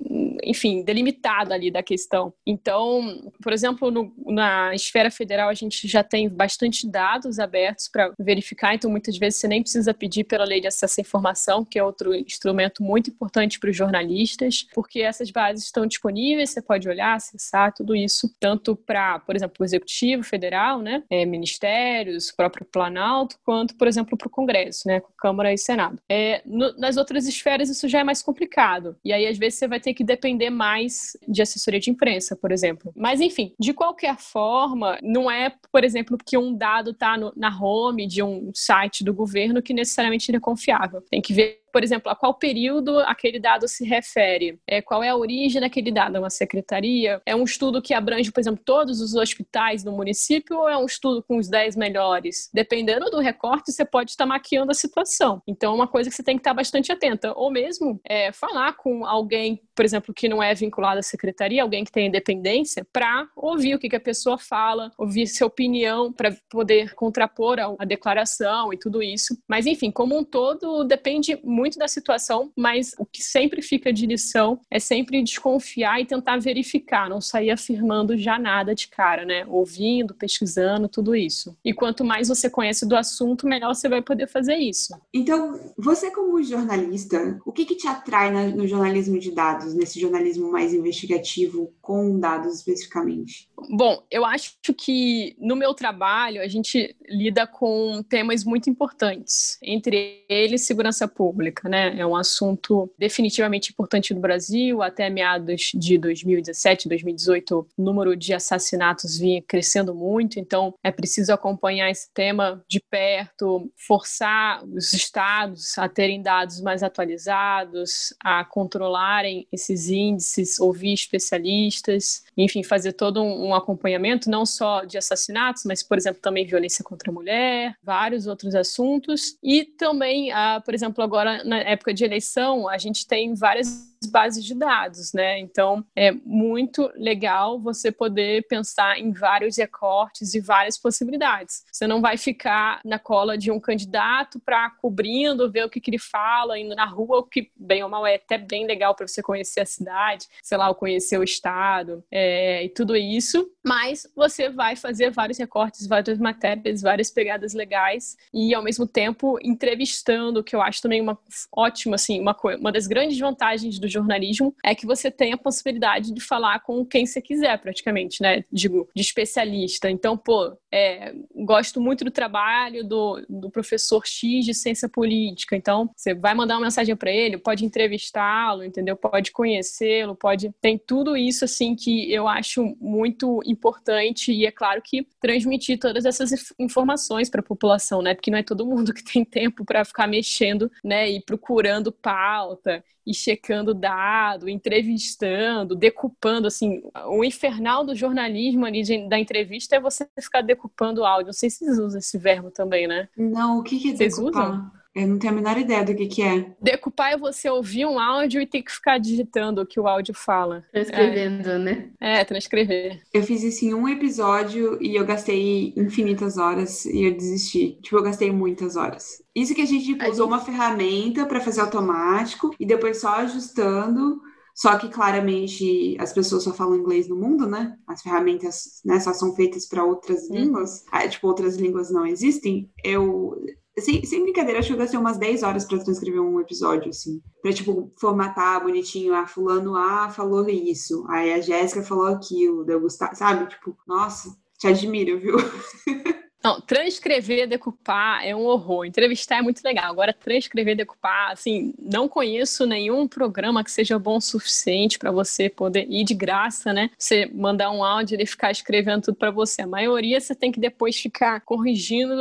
[0.46, 2.32] enfim, delimitada ali da questão.
[2.46, 8.12] Então, por exemplo, no, na esfera federal a gente já tem bastante dados abertos para
[8.18, 11.78] verificar, então muitas vezes você nem precisa pedir pela lei de acesso à informação, que
[11.78, 16.88] é outro instrumento muito importante para os jornalistas, porque essas bases estão disponíveis, você pode
[16.88, 22.66] olhar, acessar tudo isso, tanto para, por exemplo, o Executivo Federal, né, é, ministérios, próprio
[22.66, 26.00] Planalto, quanto, por exemplo, para o Congresso, né, Câmara e Senado.
[26.08, 29.68] É, no, nas outras esferas isso já é mais complicado, e aí às vezes você
[29.68, 32.92] vai ter que depender mais de assessoria de imprensa, por exemplo.
[32.96, 38.06] Mas, enfim, de qualquer forma, não é, por exemplo, que um dado está na home
[38.06, 41.02] de um site do governo que necessariamente ele é confiável.
[41.10, 45.10] Tem que ver por exemplo, a qual período aquele dado se refere, é, qual é
[45.10, 49.02] a origem daquele dado, é uma secretaria, é um estudo que abrange, por exemplo, todos
[49.02, 52.48] os hospitais no município ou é um estudo com os 10 melhores?
[52.50, 55.42] Dependendo do recorte, você pode estar maquiando a situação.
[55.46, 57.34] Então, é uma coisa que você tem que estar bastante atenta.
[57.36, 61.84] Ou mesmo é, falar com alguém, por exemplo, que não é vinculado à secretaria, alguém
[61.84, 66.34] que tem independência, para ouvir o que, que a pessoa fala, ouvir sua opinião, para
[66.48, 69.36] poder contrapor a, a declaração e tudo isso.
[69.46, 73.92] Mas, enfim, como um todo, depende muito muito da situação, mas o que sempre fica
[73.92, 79.24] de lição é sempre desconfiar e tentar verificar, não sair afirmando já nada de cara,
[79.24, 79.44] né?
[79.48, 81.56] Ouvindo, pesquisando, tudo isso.
[81.64, 84.94] E quanto mais você conhece do assunto, melhor você vai poder fazer isso.
[85.12, 90.50] Então, você como jornalista, o que, que te atrai no jornalismo de dados, nesse jornalismo
[90.52, 93.48] mais investigativo, com dados especificamente?
[93.70, 100.24] Bom, eu acho que no meu trabalho a gente lida com temas muito importantes, entre
[100.28, 101.98] eles segurança pública, né?
[101.98, 104.82] É um assunto definitivamente importante no Brasil.
[104.82, 111.32] Até meados de 2017, 2018, o número de assassinatos vinha crescendo muito, então é preciso
[111.32, 119.46] acompanhar esse tema de perto, forçar os estados a terem dados mais atualizados, a controlarem
[119.52, 125.96] esses índices, ouvir especialistas, enfim, fazer todo um acompanhamento, não só de assassinatos, mas, por
[125.96, 129.36] exemplo, também violência contra a mulher, vários outros assuntos.
[129.42, 134.44] E também, ah, por exemplo, agora na época de eleição, a gente tem várias bases
[134.44, 135.38] de dados, né?
[135.38, 141.64] Então é muito legal você poder pensar em vários recortes e várias possibilidades.
[141.70, 145.90] Você não vai ficar na cola de um candidato para cobrindo, ver o que, que
[145.90, 149.06] ele fala, indo na rua, o que bem ou mal é até bem legal para
[149.06, 153.50] você conhecer a cidade, sei lá, conhecer o estado é, e tudo isso.
[153.64, 159.38] Mas você vai fazer vários recortes, várias matérias, várias pegadas legais e ao mesmo tempo
[159.42, 161.18] entrevistando, que eu acho também uma
[161.52, 166.12] ótima, assim, uma, uma das grandes vantagens do jornalismo é que você tem a possibilidade
[166.12, 168.44] de falar com quem você quiser, praticamente, né?
[168.52, 169.90] Digo, de especialista.
[169.90, 175.56] Então, pô, é, gosto muito do trabalho do, do professor X de ciência política.
[175.56, 178.96] Então, você vai mandar uma mensagem para ele, pode entrevistá-lo, entendeu?
[178.96, 180.52] Pode conhecê-lo, pode.
[180.60, 186.04] Tem tudo isso, assim, que eu acho muito importante e é claro que transmitir todas
[186.04, 188.14] essas informações para a população, né?
[188.14, 191.10] Porque não é todo mundo que tem tempo para ficar mexendo, né?
[191.10, 199.08] E procurando pauta e checando dado, entrevistando, decupando, assim, o infernal do jornalismo ali de,
[199.08, 201.26] da entrevista é você ficar decupando áudio.
[201.26, 203.08] Não sei se vocês usam esse verbo também, né?
[203.16, 204.50] Não, o que, que é vocês decupar?
[204.50, 204.70] Usam?
[204.96, 206.54] Eu não tenho a menor ideia do que, que é.
[206.58, 210.14] Decupar é você ouvir um áudio e ter que ficar digitando o que o áudio
[210.14, 210.64] fala.
[210.72, 211.58] Transcrevendo, é.
[211.58, 211.90] né?
[212.00, 213.02] É, transcrever.
[213.12, 217.78] Eu fiz isso em um episódio e eu gastei infinitas horas e eu desisti.
[217.82, 219.22] Tipo, eu gastei muitas horas.
[219.34, 220.34] Isso que a gente tipo, a usou gente...
[220.34, 224.18] uma ferramenta para fazer automático e depois só ajustando.
[224.54, 227.76] Só que claramente as pessoas só falam inglês no mundo, né?
[227.86, 230.34] As ferramentas né, só são feitas para outras hum.
[230.36, 230.86] línguas.
[230.90, 232.70] Ah, tipo, outras línguas não existem.
[232.82, 233.36] Eu
[233.78, 237.20] sem, sem brincadeira, acho que eu gastei umas 10 horas para transcrever um episódio, assim.
[237.42, 239.14] Pra, tipo, formatar bonitinho.
[239.14, 241.04] Ah, fulano A falou isso.
[241.08, 242.64] Aí a Jéssica falou aquilo.
[242.64, 243.46] Deu Gustavo, sabe?
[243.48, 245.36] Tipo, nossa, te admiro, viu?
[246.42, 248.84] Não, transcrever, decupar é um horror.
[248.84, 249.90] Entrevistar é muito legal.
[249.90, 255.48] Agora, transcrever, decupar, assim, não conheço nenhum programa que seja bom o suficiente para você
[255.48, 256.90] poder ir de graça, né?
[256.96, 259.62] Você mandar um áudio e ficar escrevendo tudo para você.
[259.62, 262.14] A maioria você tem que depois ficar corrigindo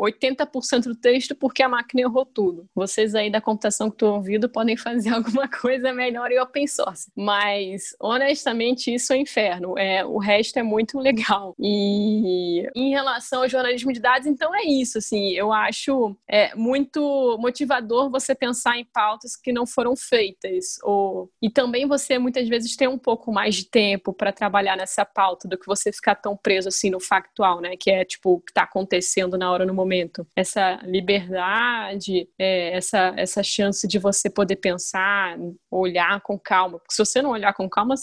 [0.00, 2.66] 80% do texto porque a máquina errou tudo.
[2.74, 7.10] Vocês aí da computação que estão ouvindo podem fazer alguma coisa melhor em open source.
[7.14, 9.78] Mas, honestamente, isso é inferno.
[9.78, 11.54] É, o resto é muito legal.
[11.58, 17.36] E em relação ao jornalismo, de dados, então é isso, assim, eu acho é, muito
[17.38, 22.76] motivador você pensar em pautas que não foram feitas, ou, e também você muitas vezes
[22.76, 26.36] ter um pouco mais de tempo para trabalhar nessa pauta do que você ficar tão
[26.36, 29.74] preso assim no factual, né, que é tipo o que está acontecendo na hora, no
[29.74, 30.26] momento.
[30.34, 35.38] Essa liberdade, é, essa, essa chance de você poder pensar,
[35.70, 37.94] olhar com calma, porque se você não olhar com calma,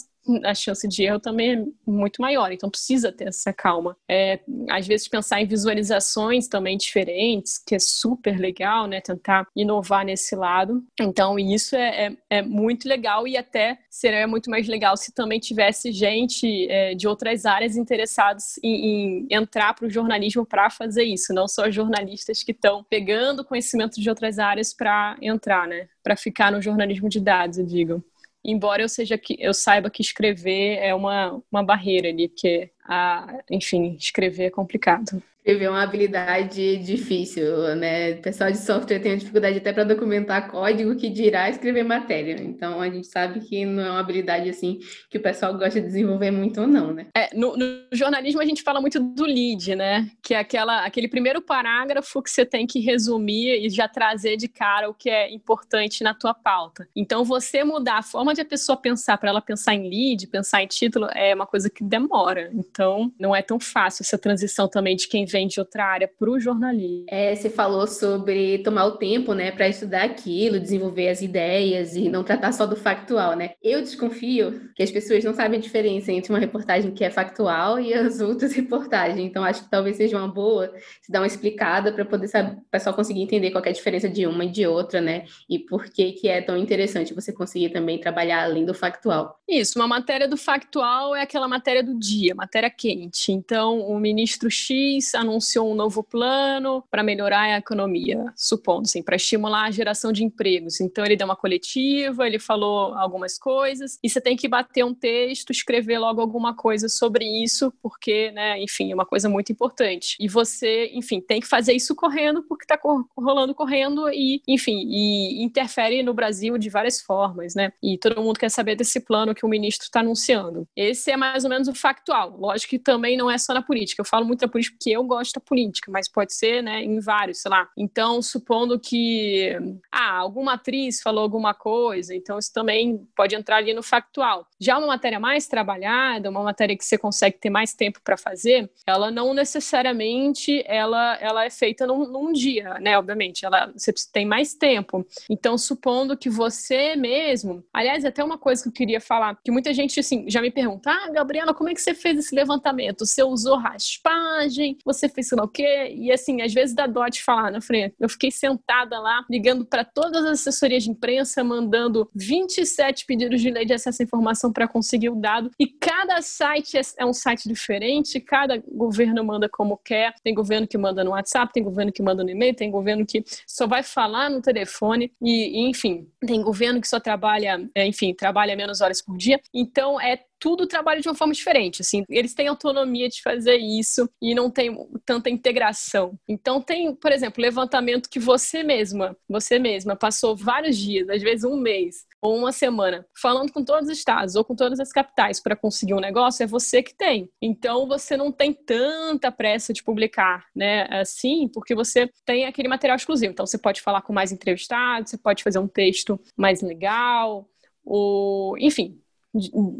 [0.44, 3.96] a chance de erro também é muito maior, então precisa ter essa calma.
[4.08, 9.00] É, às vezes pensar em visualizações também diferentes, que é super legal, né?
[9.00, 10.82] Tentar inovar nesse lado.
[11.00, 15.38] Então, isso é, é, é muito legal e até seria muito mais legal se também
[15.38, 21.04] tivesse gente é, de outras áreas interessados em, em entrar para o jornalismo para fazer
[21.04, 25.88] isso, não só jornalistas que estão pegando conhecimento de outras áreas para entrar, né?
[26.02, 28.04] Para ficar no jornalismo de dados, eu digo
[28.44, 33.42] embora eu seja que eu saiba que escrever é uma, uma barreira ali, porque a,
[33.50, 35.22] enfim, escrever é complicado.
[35.44, 38.12] Escrever é uma habilidade difícil, né?
[38.12, 42.40] O pessoal de software tem dificuldade até para documentar código que dirá escrever matéria.
[42.40, 44.78] Então a gente sabe que não é uma habilidade assim
[45.10, 47.08] que o pessoal gosta de desenvolver muito ou não, né?
[47.14, 50.10] É, no, no jornalismo a gente fala muito do lead, né?
[50.22, 54.48] Que é aquela, aquele primeiro parágrafo que você tem que resumir e já trazer de
[54.48, 56.88] cara o que é importante na tua pauta.
[56.96, 60.62] Então você mudar a forma de a pessoa pensar para ela pensar em lead, pensar
[60.62, 62.50] em título, é uma coisa que demora.
[62.54, 66.38] Então, não é tão fácil essa transição também de quem de outra área para o
[66.38, 67.06] jornalismo.
[67.08, 72.08] É, você falou sobre tomar o tempo, né, para estudar aquilo, desenvolver as ideias e
[72.08, 73.50] não tratar só do factual, né?
[73.62, 77.80] Eu desconfio que as pessoas não sabem a diferença entre uma reportagem que é factual
[77.80, 79.18] e as outras reportagens.
[79.18, 82.70] Então, acho que talvez seja uma boa se dar uma explicada para poder saber, o
[82.70, 85.24] pessoal conseguir entender qual é a diferença de uma e de outra, né?
[85.48, 89.38] E por que que é tão interessante você conseguir também trabalhar além do factual.
[89.48, 93.32] Isso, uma matéria do factual é aquela matéria do dia, matéria quente.
[93.32, 99.16] Então, o ministro X anunciou um novo plano para melhorar a economia, supondo, assim, para
[99.16, 100.80] estimular a geração de empregos.
[100.80, 104.94] Então, ele deu uma coletiva, ele falou algumas coisas, e você tem que bater um
[104.94, 110.16] texto, escrever logo alguma coisa sobre isso, porque, né, enfim, é uma coisa muito importante.
[110.20, 112.78] E você, enfim, tem que fazer isso correndo, porque está
[113.16, 117.72] rolando correndo e, enfim, e interfere no Brasil de várias formas, né?
[117.82, 120.66] E todo mundo quer saber desse plano que o ministro está anunciando.
[120.76, 122.36] Esse é mais ou menos o factual.
[122.38, 124.00] Lógico que também não é só na política.
[124.00, 127.00] Eu falo muito da política porque eu gosto da política, mas pode ser, né, em
[127.00, 127.68] vários, sei lá.
[127.76, 129.56] Então, supondo que
[129.90, 134.46] ah, alguma atriz falou alguma coisa, então isso também pode entrar ali no factual.
[134.60, 138.70] Já uma matéria mais trabalhada, uma matéria que você consegue ter mais tempo para fazer,
[138.86, 142.98] ela não necessariamente ela, ela é feita num, num dia, né?
[142.98, 145.06] Obviamente, ela você tem mais tempo.
[145.28, 149.72] Então, supondo que você mesmo, aliás, até uma coisa que eu queria falar, que muita
[149.72, 153.06] gente assim já me pergunta: "Ah, Gabriela, como é que você fez esse levantamento?
[153.06, 154.78] Você usou raspagem?
[154.84, 157.60] Você fez sei lá o quê?" E assim, às vezes dá dó de falar na
[157.60, 157.94] frente.
[157.98, 163.50] Eu fiquei sentada lá ligando para todas as assessorias de imprensa, mandando 27 pedidos de
[163.50, 167.12] lei de acesso à informação para conseguir o dado, e cada site é, é um
[167.12, 170.14] site diferente, cada governo manda como quer.
[170.22, 173.24] Tem governo que manda no WhatsApp, tem governo que manda no e-mail, tem governo que
[173.46, 178.14] só vai falar no telefone e, e enfim, tem governo que só trabalha, é, enfim,
[178.14, 179.40] trabalha menos horas por dia.
[179.52, 184.06] Então é tudo trabalha de uma forma diferente, assim, eles têm autonomia de fazer isso
[184.20, 186.18] e não tem tanta integração.
[186.28, 191.44] Então tem, por exemplo, levantamento que você mesma, você mesma passou vários dias, às vezes
[191.44, 195.40] um mês ou uma semana, falando com todos os estados ou com todas as capitais
[195.40, 197.26] para conseguir um negócio, é você que tem.
[197.40, 200.86] Então você não tem tanta pressa de publicar, né?
[200.90, 203.32] Assim, porque você tem aquele material exclusivo.
[203.32, 207.48] Então você pode falar com mais entrevistados, você pode fazer um texto mais legal,
[207.82, 209.00] ou enfim,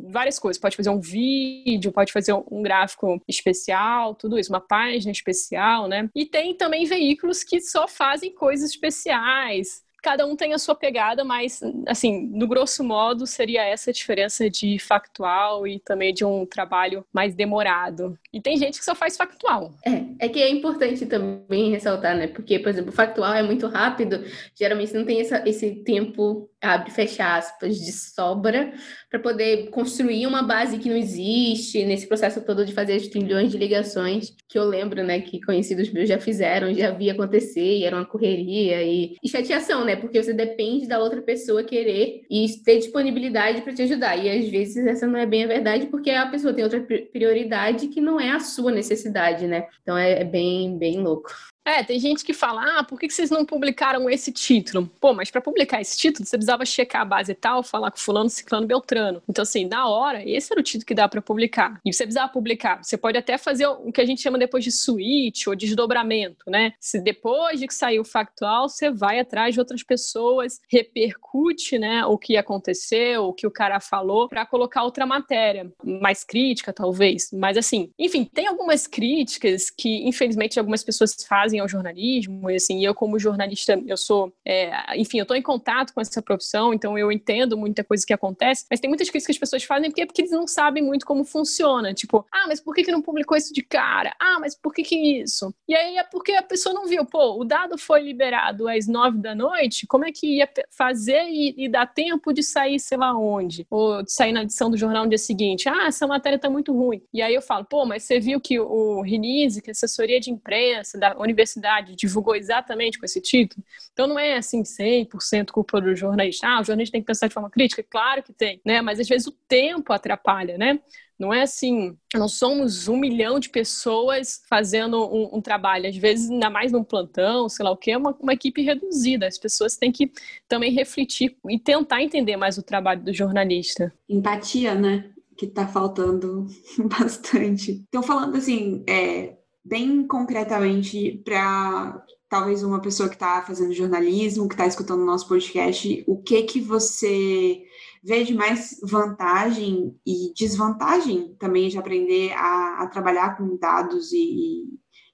[0.09, 0.61] várias coisas.
[0.61, 6.09] Pode fazer um vídeo, pode fazer um gráfico especial, tudo isso, uma página especial, né?
[6.15, 11.25] E tem também veículos que só fazem coisas especiais cada um tem a sua pegada,
[11.25, 16.45] mas, assim, no grosso modo, seria essa a diferença de factual e também de um
[16.45, 18.19] trabalho mais demorado.
[18.35, 19.73] E tem gente que só faz factual.
[19.87, 22.27] É, é que é importante também ressaltar, né?
[22.27, 24.25] Porque, por exemplo, factual é muito rápido,
[24.59, 28.73] geralmente não tem essa, esse tempo, abre fecha aspas, de sobra
[29.09, 33.53] para poder construir uma base que não existe nesse processo todo de fazer as trilhões
[33.53, 37.85] de ligações que eu lembro, né, que conhecidos meus já fizeram, já vi acontecer e
[37.85, 42.47] era uma correria e, e chateação, né, porque você depende da outra pessoa querer e
[42.65, 46.11] ter disponibilidade para te ajudar e às vezes essa não é bem a verdade porque
[46.11, 46.81] a pessoa tem outra
[47.13, 51.31] prioridade que não é a sua necessidade, né, então é, é bem, bem louco.
[51.67, 54.91] É, tem gente que fala, ah, por que vocês não publicaram esse título?
[55.01, 57.97] Pô, mas para publicar esse título, você precisava checar a base e tal, falar com
[57.97, 59.23] fulano, ciclano, beltrano.
[59.27, 61.81] Então, assim, na hora, esse era o título que dá para publicar.
[61.83, 62.85] E você precisava publicar.
[62.85, 66.75] Você pode até fazer o que a gente chama depois de switch ou desdobramento, né?
[66.79, 72.05] Se depois de que saiu o factual, você vai atrás de outras pessoas, repercute, né,
[72.05, 77.31] o que aconteceu, o que o cara falou, para colocar outra matéria, mais crítica, talvez.
[77.33, 82.57] Mas, assim, enfim, tem algumas críticas que, infelizmente, algumas pessoas fazem fazem ao jornalismo, e
[82.57, 86.75] assim, eu como jornalista, eu sou, é, enfim, eu estou em contato com essa profissão,
[86.75, 89.91] então eu entendo muita coisa que acontece, mas tem muitas críticas que as pessoas fazem
[89.91, 93.03] porque, porque eles não sabem muito como funciona, tipo, ah, mas por que, que não
[93.03, 94.15] publicou isso de cara?
[94.21, 95.55] Ah, mas por que que isso?
[95.69, 99.19] E aí é porque a pessoa não viu, pô, o dado foi liberado às nove
[99.19, 103.17] da noite, como é que ia fazer e, e dar tempo de sair sei lá
[103.17, 103.67] onde?
[103.71, 105.69] Ou de sair na edição do jornal no dia seguinte?
[105.69, 107.03] Ah, essa matéria tá muito ruim.
[107.13, 110.31] E aí eu falo, pô, mas você viu que o Rinise, que é assessoria de
[110.31, 113.63] imprensa da Universidade universidade divulgou exatamente com esse título.
[113.93, 116.47] Então não é assim 100% culpa do jornalista.
[116.49, 117.85] Ah, o jornalista tem que pensar de forma crítica?
[117.89, 118.81] Claro que tem, né?
[118.81, 120.81] Mas às vezes o tempo atrapalha, né?
[121.17, 125.89] Não é assim, não somos um milhão de pessoas fazendo um, um, trabalho.
[125.89, 129.25] Às vezes, ainda mais num plantão, sei lá o que, é uma, uma equipe reduzida.
[129.25, 130.11] As pessoas têm que
[130.49, 133.95] também refletir e tentar entender mais o trabalho do jornalista.
[134.09, 135.09] Empatia, né?
[135.39, 136.49] Que tá faltando
[136.99, 137.85] bastante.
[137.89, 144.55] Então, falando assim, é, bem concretamente para talvez uma pessoa que está fazendo jornalismo, que
[144.55, 147.63] está escutando o nosso podcast, o que que você
[148.03, 154.65] vê de mais vantagem e desvantagem também de aprender a, a trabalhar com dados e,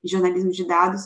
[0.03, 1.03] e, jornalismo de dados?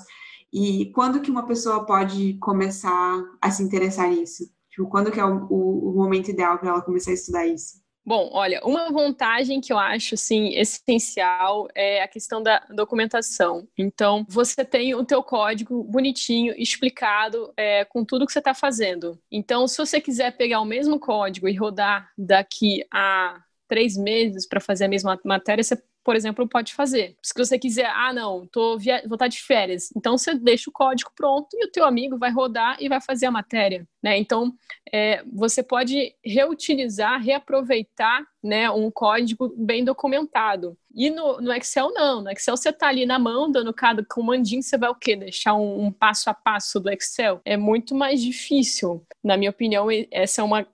[0.53, 4.45] E quando que uma pessoa pode começar a se interessar nisso?
[4.71, 7.84] Tipo, quando que é o, o, o momento ideal para ela começar a estudar isso?
[8.07, 13.67] Bom, olha, uma vantagem que eu acho assim essencial é a questão da documentação.
[13.79, 19.19] Então, você tem o teu código bonitinho, explicado, é, com tudo que você está fazendo.
[19.33, 24.61] Então, se você quiser pegar o mesmo código e rodar daqui a três meses para
[24.61, 27.17] fazer a mesma matéria, você por exemplo, pode fazer.
[27.23, 29.03] Se você quiser, ah, não, tô via...
[29.07, 32.31] vou estar de férias, então você deixa o código pronto e o teu amigo vai
[32.31, 34.19] rodar e vai fazer a matéria, né?
[34.19, 34.55] Então,
[34.93, 40.77] é, você pode reutilizar, reaproveitar, né, um código bem documentado.
[40.95, 42.23] E no, no Excel, não.
[42.23, 45.17] No Excel, você está ali na mão, dando cada comandinho, você vai o quê?
[45.17, 47.41] Deixar um, um passo a passo do Excel?
[47.45, 49.05] É muito mais difícil.
[49.23, 50.67] Na minha opinião, essa é uma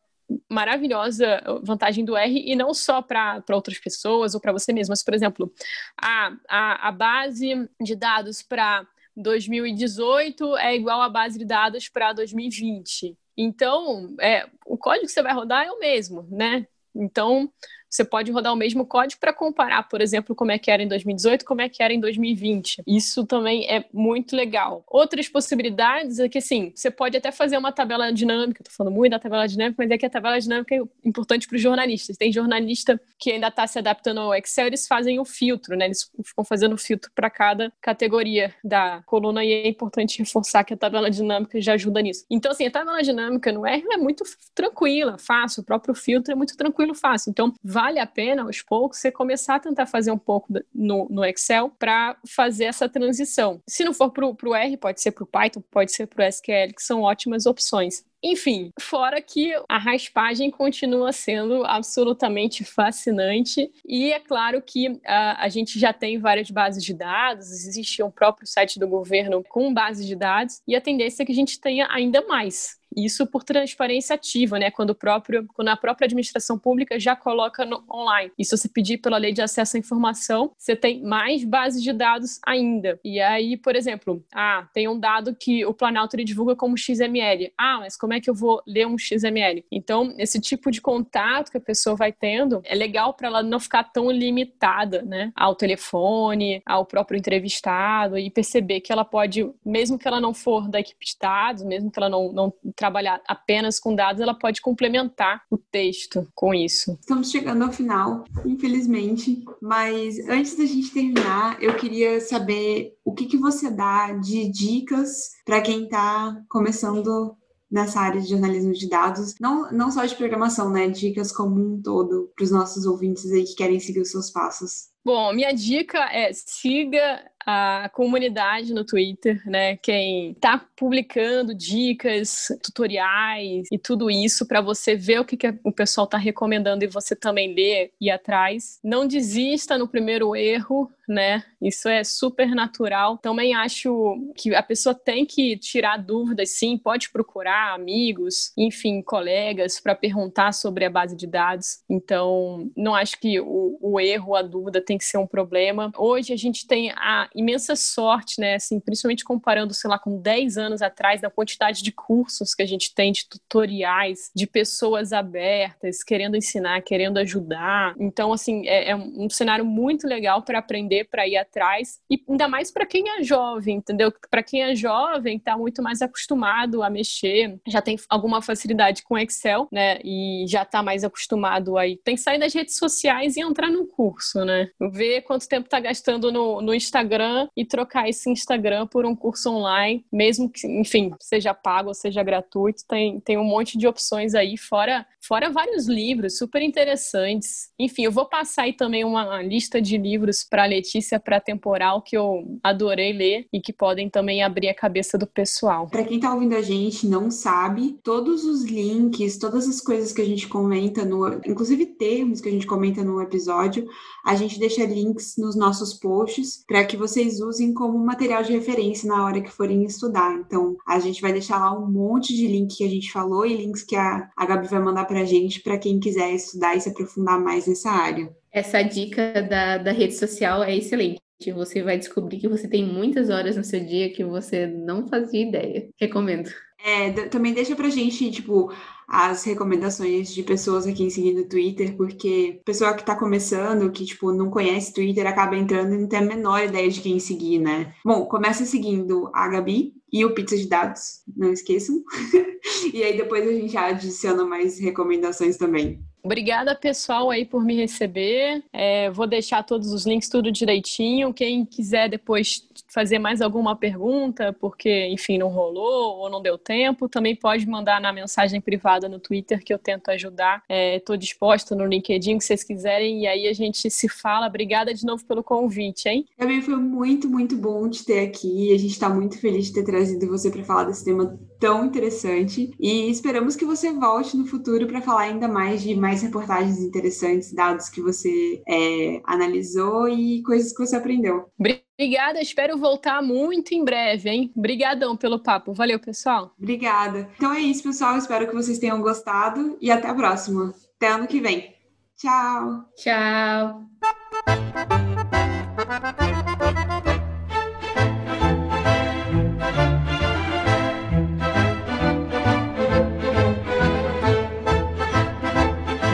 [0.49, 5.03] maravilhosa vantagem do R e não só para outras pessoas ou para você mesmo, mas,
[5.03, 5.53] por exemplo,
[6.01, 12.13] a, a, a base de dados para 2018 é igual à base de dados para
[12.13, 13.17] 2020.
[13.37, 16.67] Então, é, o código que você vai rodar é o mesmo, né?
[16.95, 17.51] Então,
[17.91, 20.89] você pode rodar o mesmo código para comparar, por exemplo, como é que era em
[20.89, 22.83] 2018, como é que era em 2020.
[22.87, 24.85] Isso também é muito legal.
[24.87, 29.11] Outras possibilidades é que, assim, você pode até fazer uma tabela dinâmica, estou falando muito
[29.11, 32.17] da tabela dinâmica, mas é que a tabela dinâmica é importante para os jornalistas.
[32.17, 35.87] Tem jornalista que ainda está se adaptando ao Excel, eles fazem o filtro, né?
[35.87, 40.77] Eles ficam fazendo filtro para cada categoria da coluna e é importante reforçar que a
[40.77, 42.25] tabela dinâmica já ajuda nisso.
[42.31, 44.25] Então, assim, a tabela dinâmica no R é muito
[44.55, 47.31] tranquila, fácil, o próprio filtro é muito tranquilo, fácil.
[47.31, 51.25] Então, vale a pena, aos poucos, você começar a tentar fazer um pouco no, no
[51.25, 53.63] Excel para fazer essa transição.
[53.67, 56.29] Se não for para o R, pode ser para o Python, pode ser para o
[56.29, 58.05] SQL, que são ótimas opções.
[58.23, 65.49] Enfim, fora que a raspagem continua sendo absolutamente fascinante, e é claro que a, a
[65.49, 70.07] gente já tem várias bases de dados, existe um próprio site do governo com bases
[70.07, 72.79] de dados, e a tendência é que a gente tenha ainda mais.
[72.97, 74.71] Isso por transparência ativa, né?
[74.71, 78.33] Quando, o próprio, quando a própria administração pública já coloca no online.
[78.39, 81.93] E se você pedir pela lei de acesso à informação, você tem mais bases de
[81.93, 82.99] dados ainda.
[83.05, 87.53] E aí, por exemplo, ah, tem um dado que o Planalto divulga como XML.
[87.57, 89.65] Ah, mas como é que eu vou ler um XML?
[89.71, 93.61] Então, esse tipo de contato que a pessoa vai tendo é legal para ela não
[93.61, 95.33] ficar tão limitada, né?
[95.35, 100.69] Ao telefone, ao próprio entrevistado e perceber que ela pode, mesmo que ela não for
[100.69, 104.63] da equipe de dados, mesmo que ela não, não trabalhar apenas com dados, ela pode
[104.63, 106.97] complementar o texto com isso.
[106.99, 113.27] Estamos chegando ao final, infelizmente, mas antes da gente terminar, eu queria saber o que,
[113.27, 117.37] que você dá de dicas para quem está começando
[117.71, 120.89] nessa área de jornalismo de dados, não, não só de programação, né?
[120.89, 124.89] Dicas como um todo para os nossos ouvintes aí que querem seguir os seus passos.
[125.05, 129.77] Bom, minha dica é siga a comunidade no Twitter, né?
[129.77, 135.73] Quem está publicando dicas, tutoriais e tudo isso para você ver o que, que o
[135.73, 138.79] pessoal está recomendando e você também ler e atrás.
[138.83, 141.45] Não desista no primeiro erro, né?
[141.61, 143.19] Isso é super natural.
[143.19, 149.81] Também acho que a pessoa tem que tirar dúvidas, sim, pode procurar amigos, enfim, colegas
[149.81, 151.81] para perguntar sobre a base de dados.
[151.89, 155.91] Então, não acho que o, o erro, a dúvida tem que ser um problema.
[155.97, 160.57] Hoje a gente tem a imensa sorte, né, assim, principalmente comparando, sei lá, com 10
[160.57, 166.03] anos atrás, da quantidade de cursos que a gente tem, de tutoriais, de pessoas abertas,
[166.03, 167.95] querendo ensinar, querendo ajudar.
[167.99, 172.49] Então, assim, é, é um cenário muito legal para aprender, para ir atrás, e ainda
[172.49, 174.13] mais para quem é jovem, entendeu?
[174.31, 179.19] Para quem é jovem, está muito mais acostumado a mexer, já tem alguma facilidade com
[179.19, 181.97] Excel, né, e já está mais acostumado aí.
[182.05, 184.71] Tem que sair das redes sociais e entrar no curso, né?
[184.93, 189.15] Ver quanto tempo está gastando no, no Instagram Instagram e trocar esse Instagram por um
[189.15, 193.87] curso online, mesmo que, enfim, seja pago ou seja gratuito, tem, tem um monte de
[193.87, 197.71] opções aí, fora, fora vários livros super interessantes.
[197.79, 202.17] Enfim, eu vou passar aí também uma lista de livros para Letícia para temporal que
[202.17, 205.89] eu adorei ler e que podem também abrir a cabeça do pessoal.
[205.89, 210.23] Para quem está ouvindo a gente não sabe, todos os links, todas as coisas que
[210.23, 213.87] a gente comenta no, inclusive termos que a gente comenta no episódio,
[214.25, 219.09] a gente deixa links nos nossos posts para que vocês usem como material de referência
[219.09, 220.33] na hora que forem estudar.
[220.47, 223.57] Então, a gente vai deixar lá um monte de link que a gente falou e
[223.57, 226.81] links que a, a Gabi vai mandar para a gente para quem quiser estudar e
[226.81, 228.31] se aprofundar mais nessa área.
[228.53, 231.21] Essa dica da, da rede social é excelente.
[231.53, 235.49] você vai descobrir que você tem muitas horas no seu dia que você não fazia
[235.49, 235.89] ideia.
[236.01, 236.51] Recomendo.
[236.83, 238.73] É, também deixa pra gente, tipo,
[239.07, 244.05] as recomendações de pessoas aqui em seguir no Twitter, porque pessoa que tá começando, que,
[244.05, 247.59] tipo, não conhece Twitter, acaba entrando e não tem a menor ideia de quem seguir,
[247.59, 247.95] né?
[248.05, 252.03] Bom, começa seguindo a Gabi e o Pizza de Dados, não esqueçam.
[252.95, 256.01] e aí depois a gente adiciona mais recomendações também.
[256.23, 258.63] Obrigada, pessoal, aí por me receber.
[258.73, 261.33] É, vou deixar todos os links tudo direitinho.
[261.33, 267.09] Quem quiser depois fazer mais alguma pergunta, porque, enfim, não rolou ou não deu tempo,
[267.09, 270.63] também pode mandar na mensagem privada no Twitter que eu tento ajudar.
[270.69, 274.47] Estou é, disposta no LinkedIn, que vocês quiserem, e aí a gente se fala.
[274.47, 276.27] Obrigada de novo pelo convite, hein?
[276.37, 278.73] Também foi muito, muito bom te ter aqui.
[278.75, 282.71] A gente está muito feliz de ter trazido você para falar desse tema tão interessante
[282.81, 287.53] e esperamos que você volte no futuro para falar ainda mais de mais reportagens interessantes,
[287.53, 291.47] dados que você é, analisou e coisas que você aprendeu.
[291.59, 294.53] Obrigada, espero voltar muito em breve, hein?
[294.57, 295.73] Obrigadão pelo papo.
[295.73, 296.53] Valeu, pessoal.
[296.59, 297.29] Obrigada.
[297.37, 298.17] Então é isso, pessoal.
[298.17, 300.75] Espero que vocês tenham gostado e até a próxima.
[300.97, 301.75] Até ano que vem.
[302.17, 302.85] Tchau.
[302.97, 303.87] Tchau.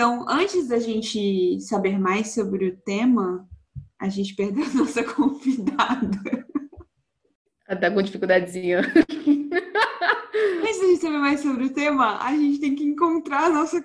[0.00, 3.46] Então, antes da gente saber mais sobre o tema,
[4.00, 6.46] a gente perdeu a nossa convidada.
[7.68, 8.78] Ela tá com dificuldadezinha.
[10.62, 13.84] Antes da gente saber mais sobre o tema, a gente tem que encontrar a nossa,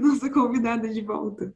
[0.00, 1.54] nossa convidada de volta.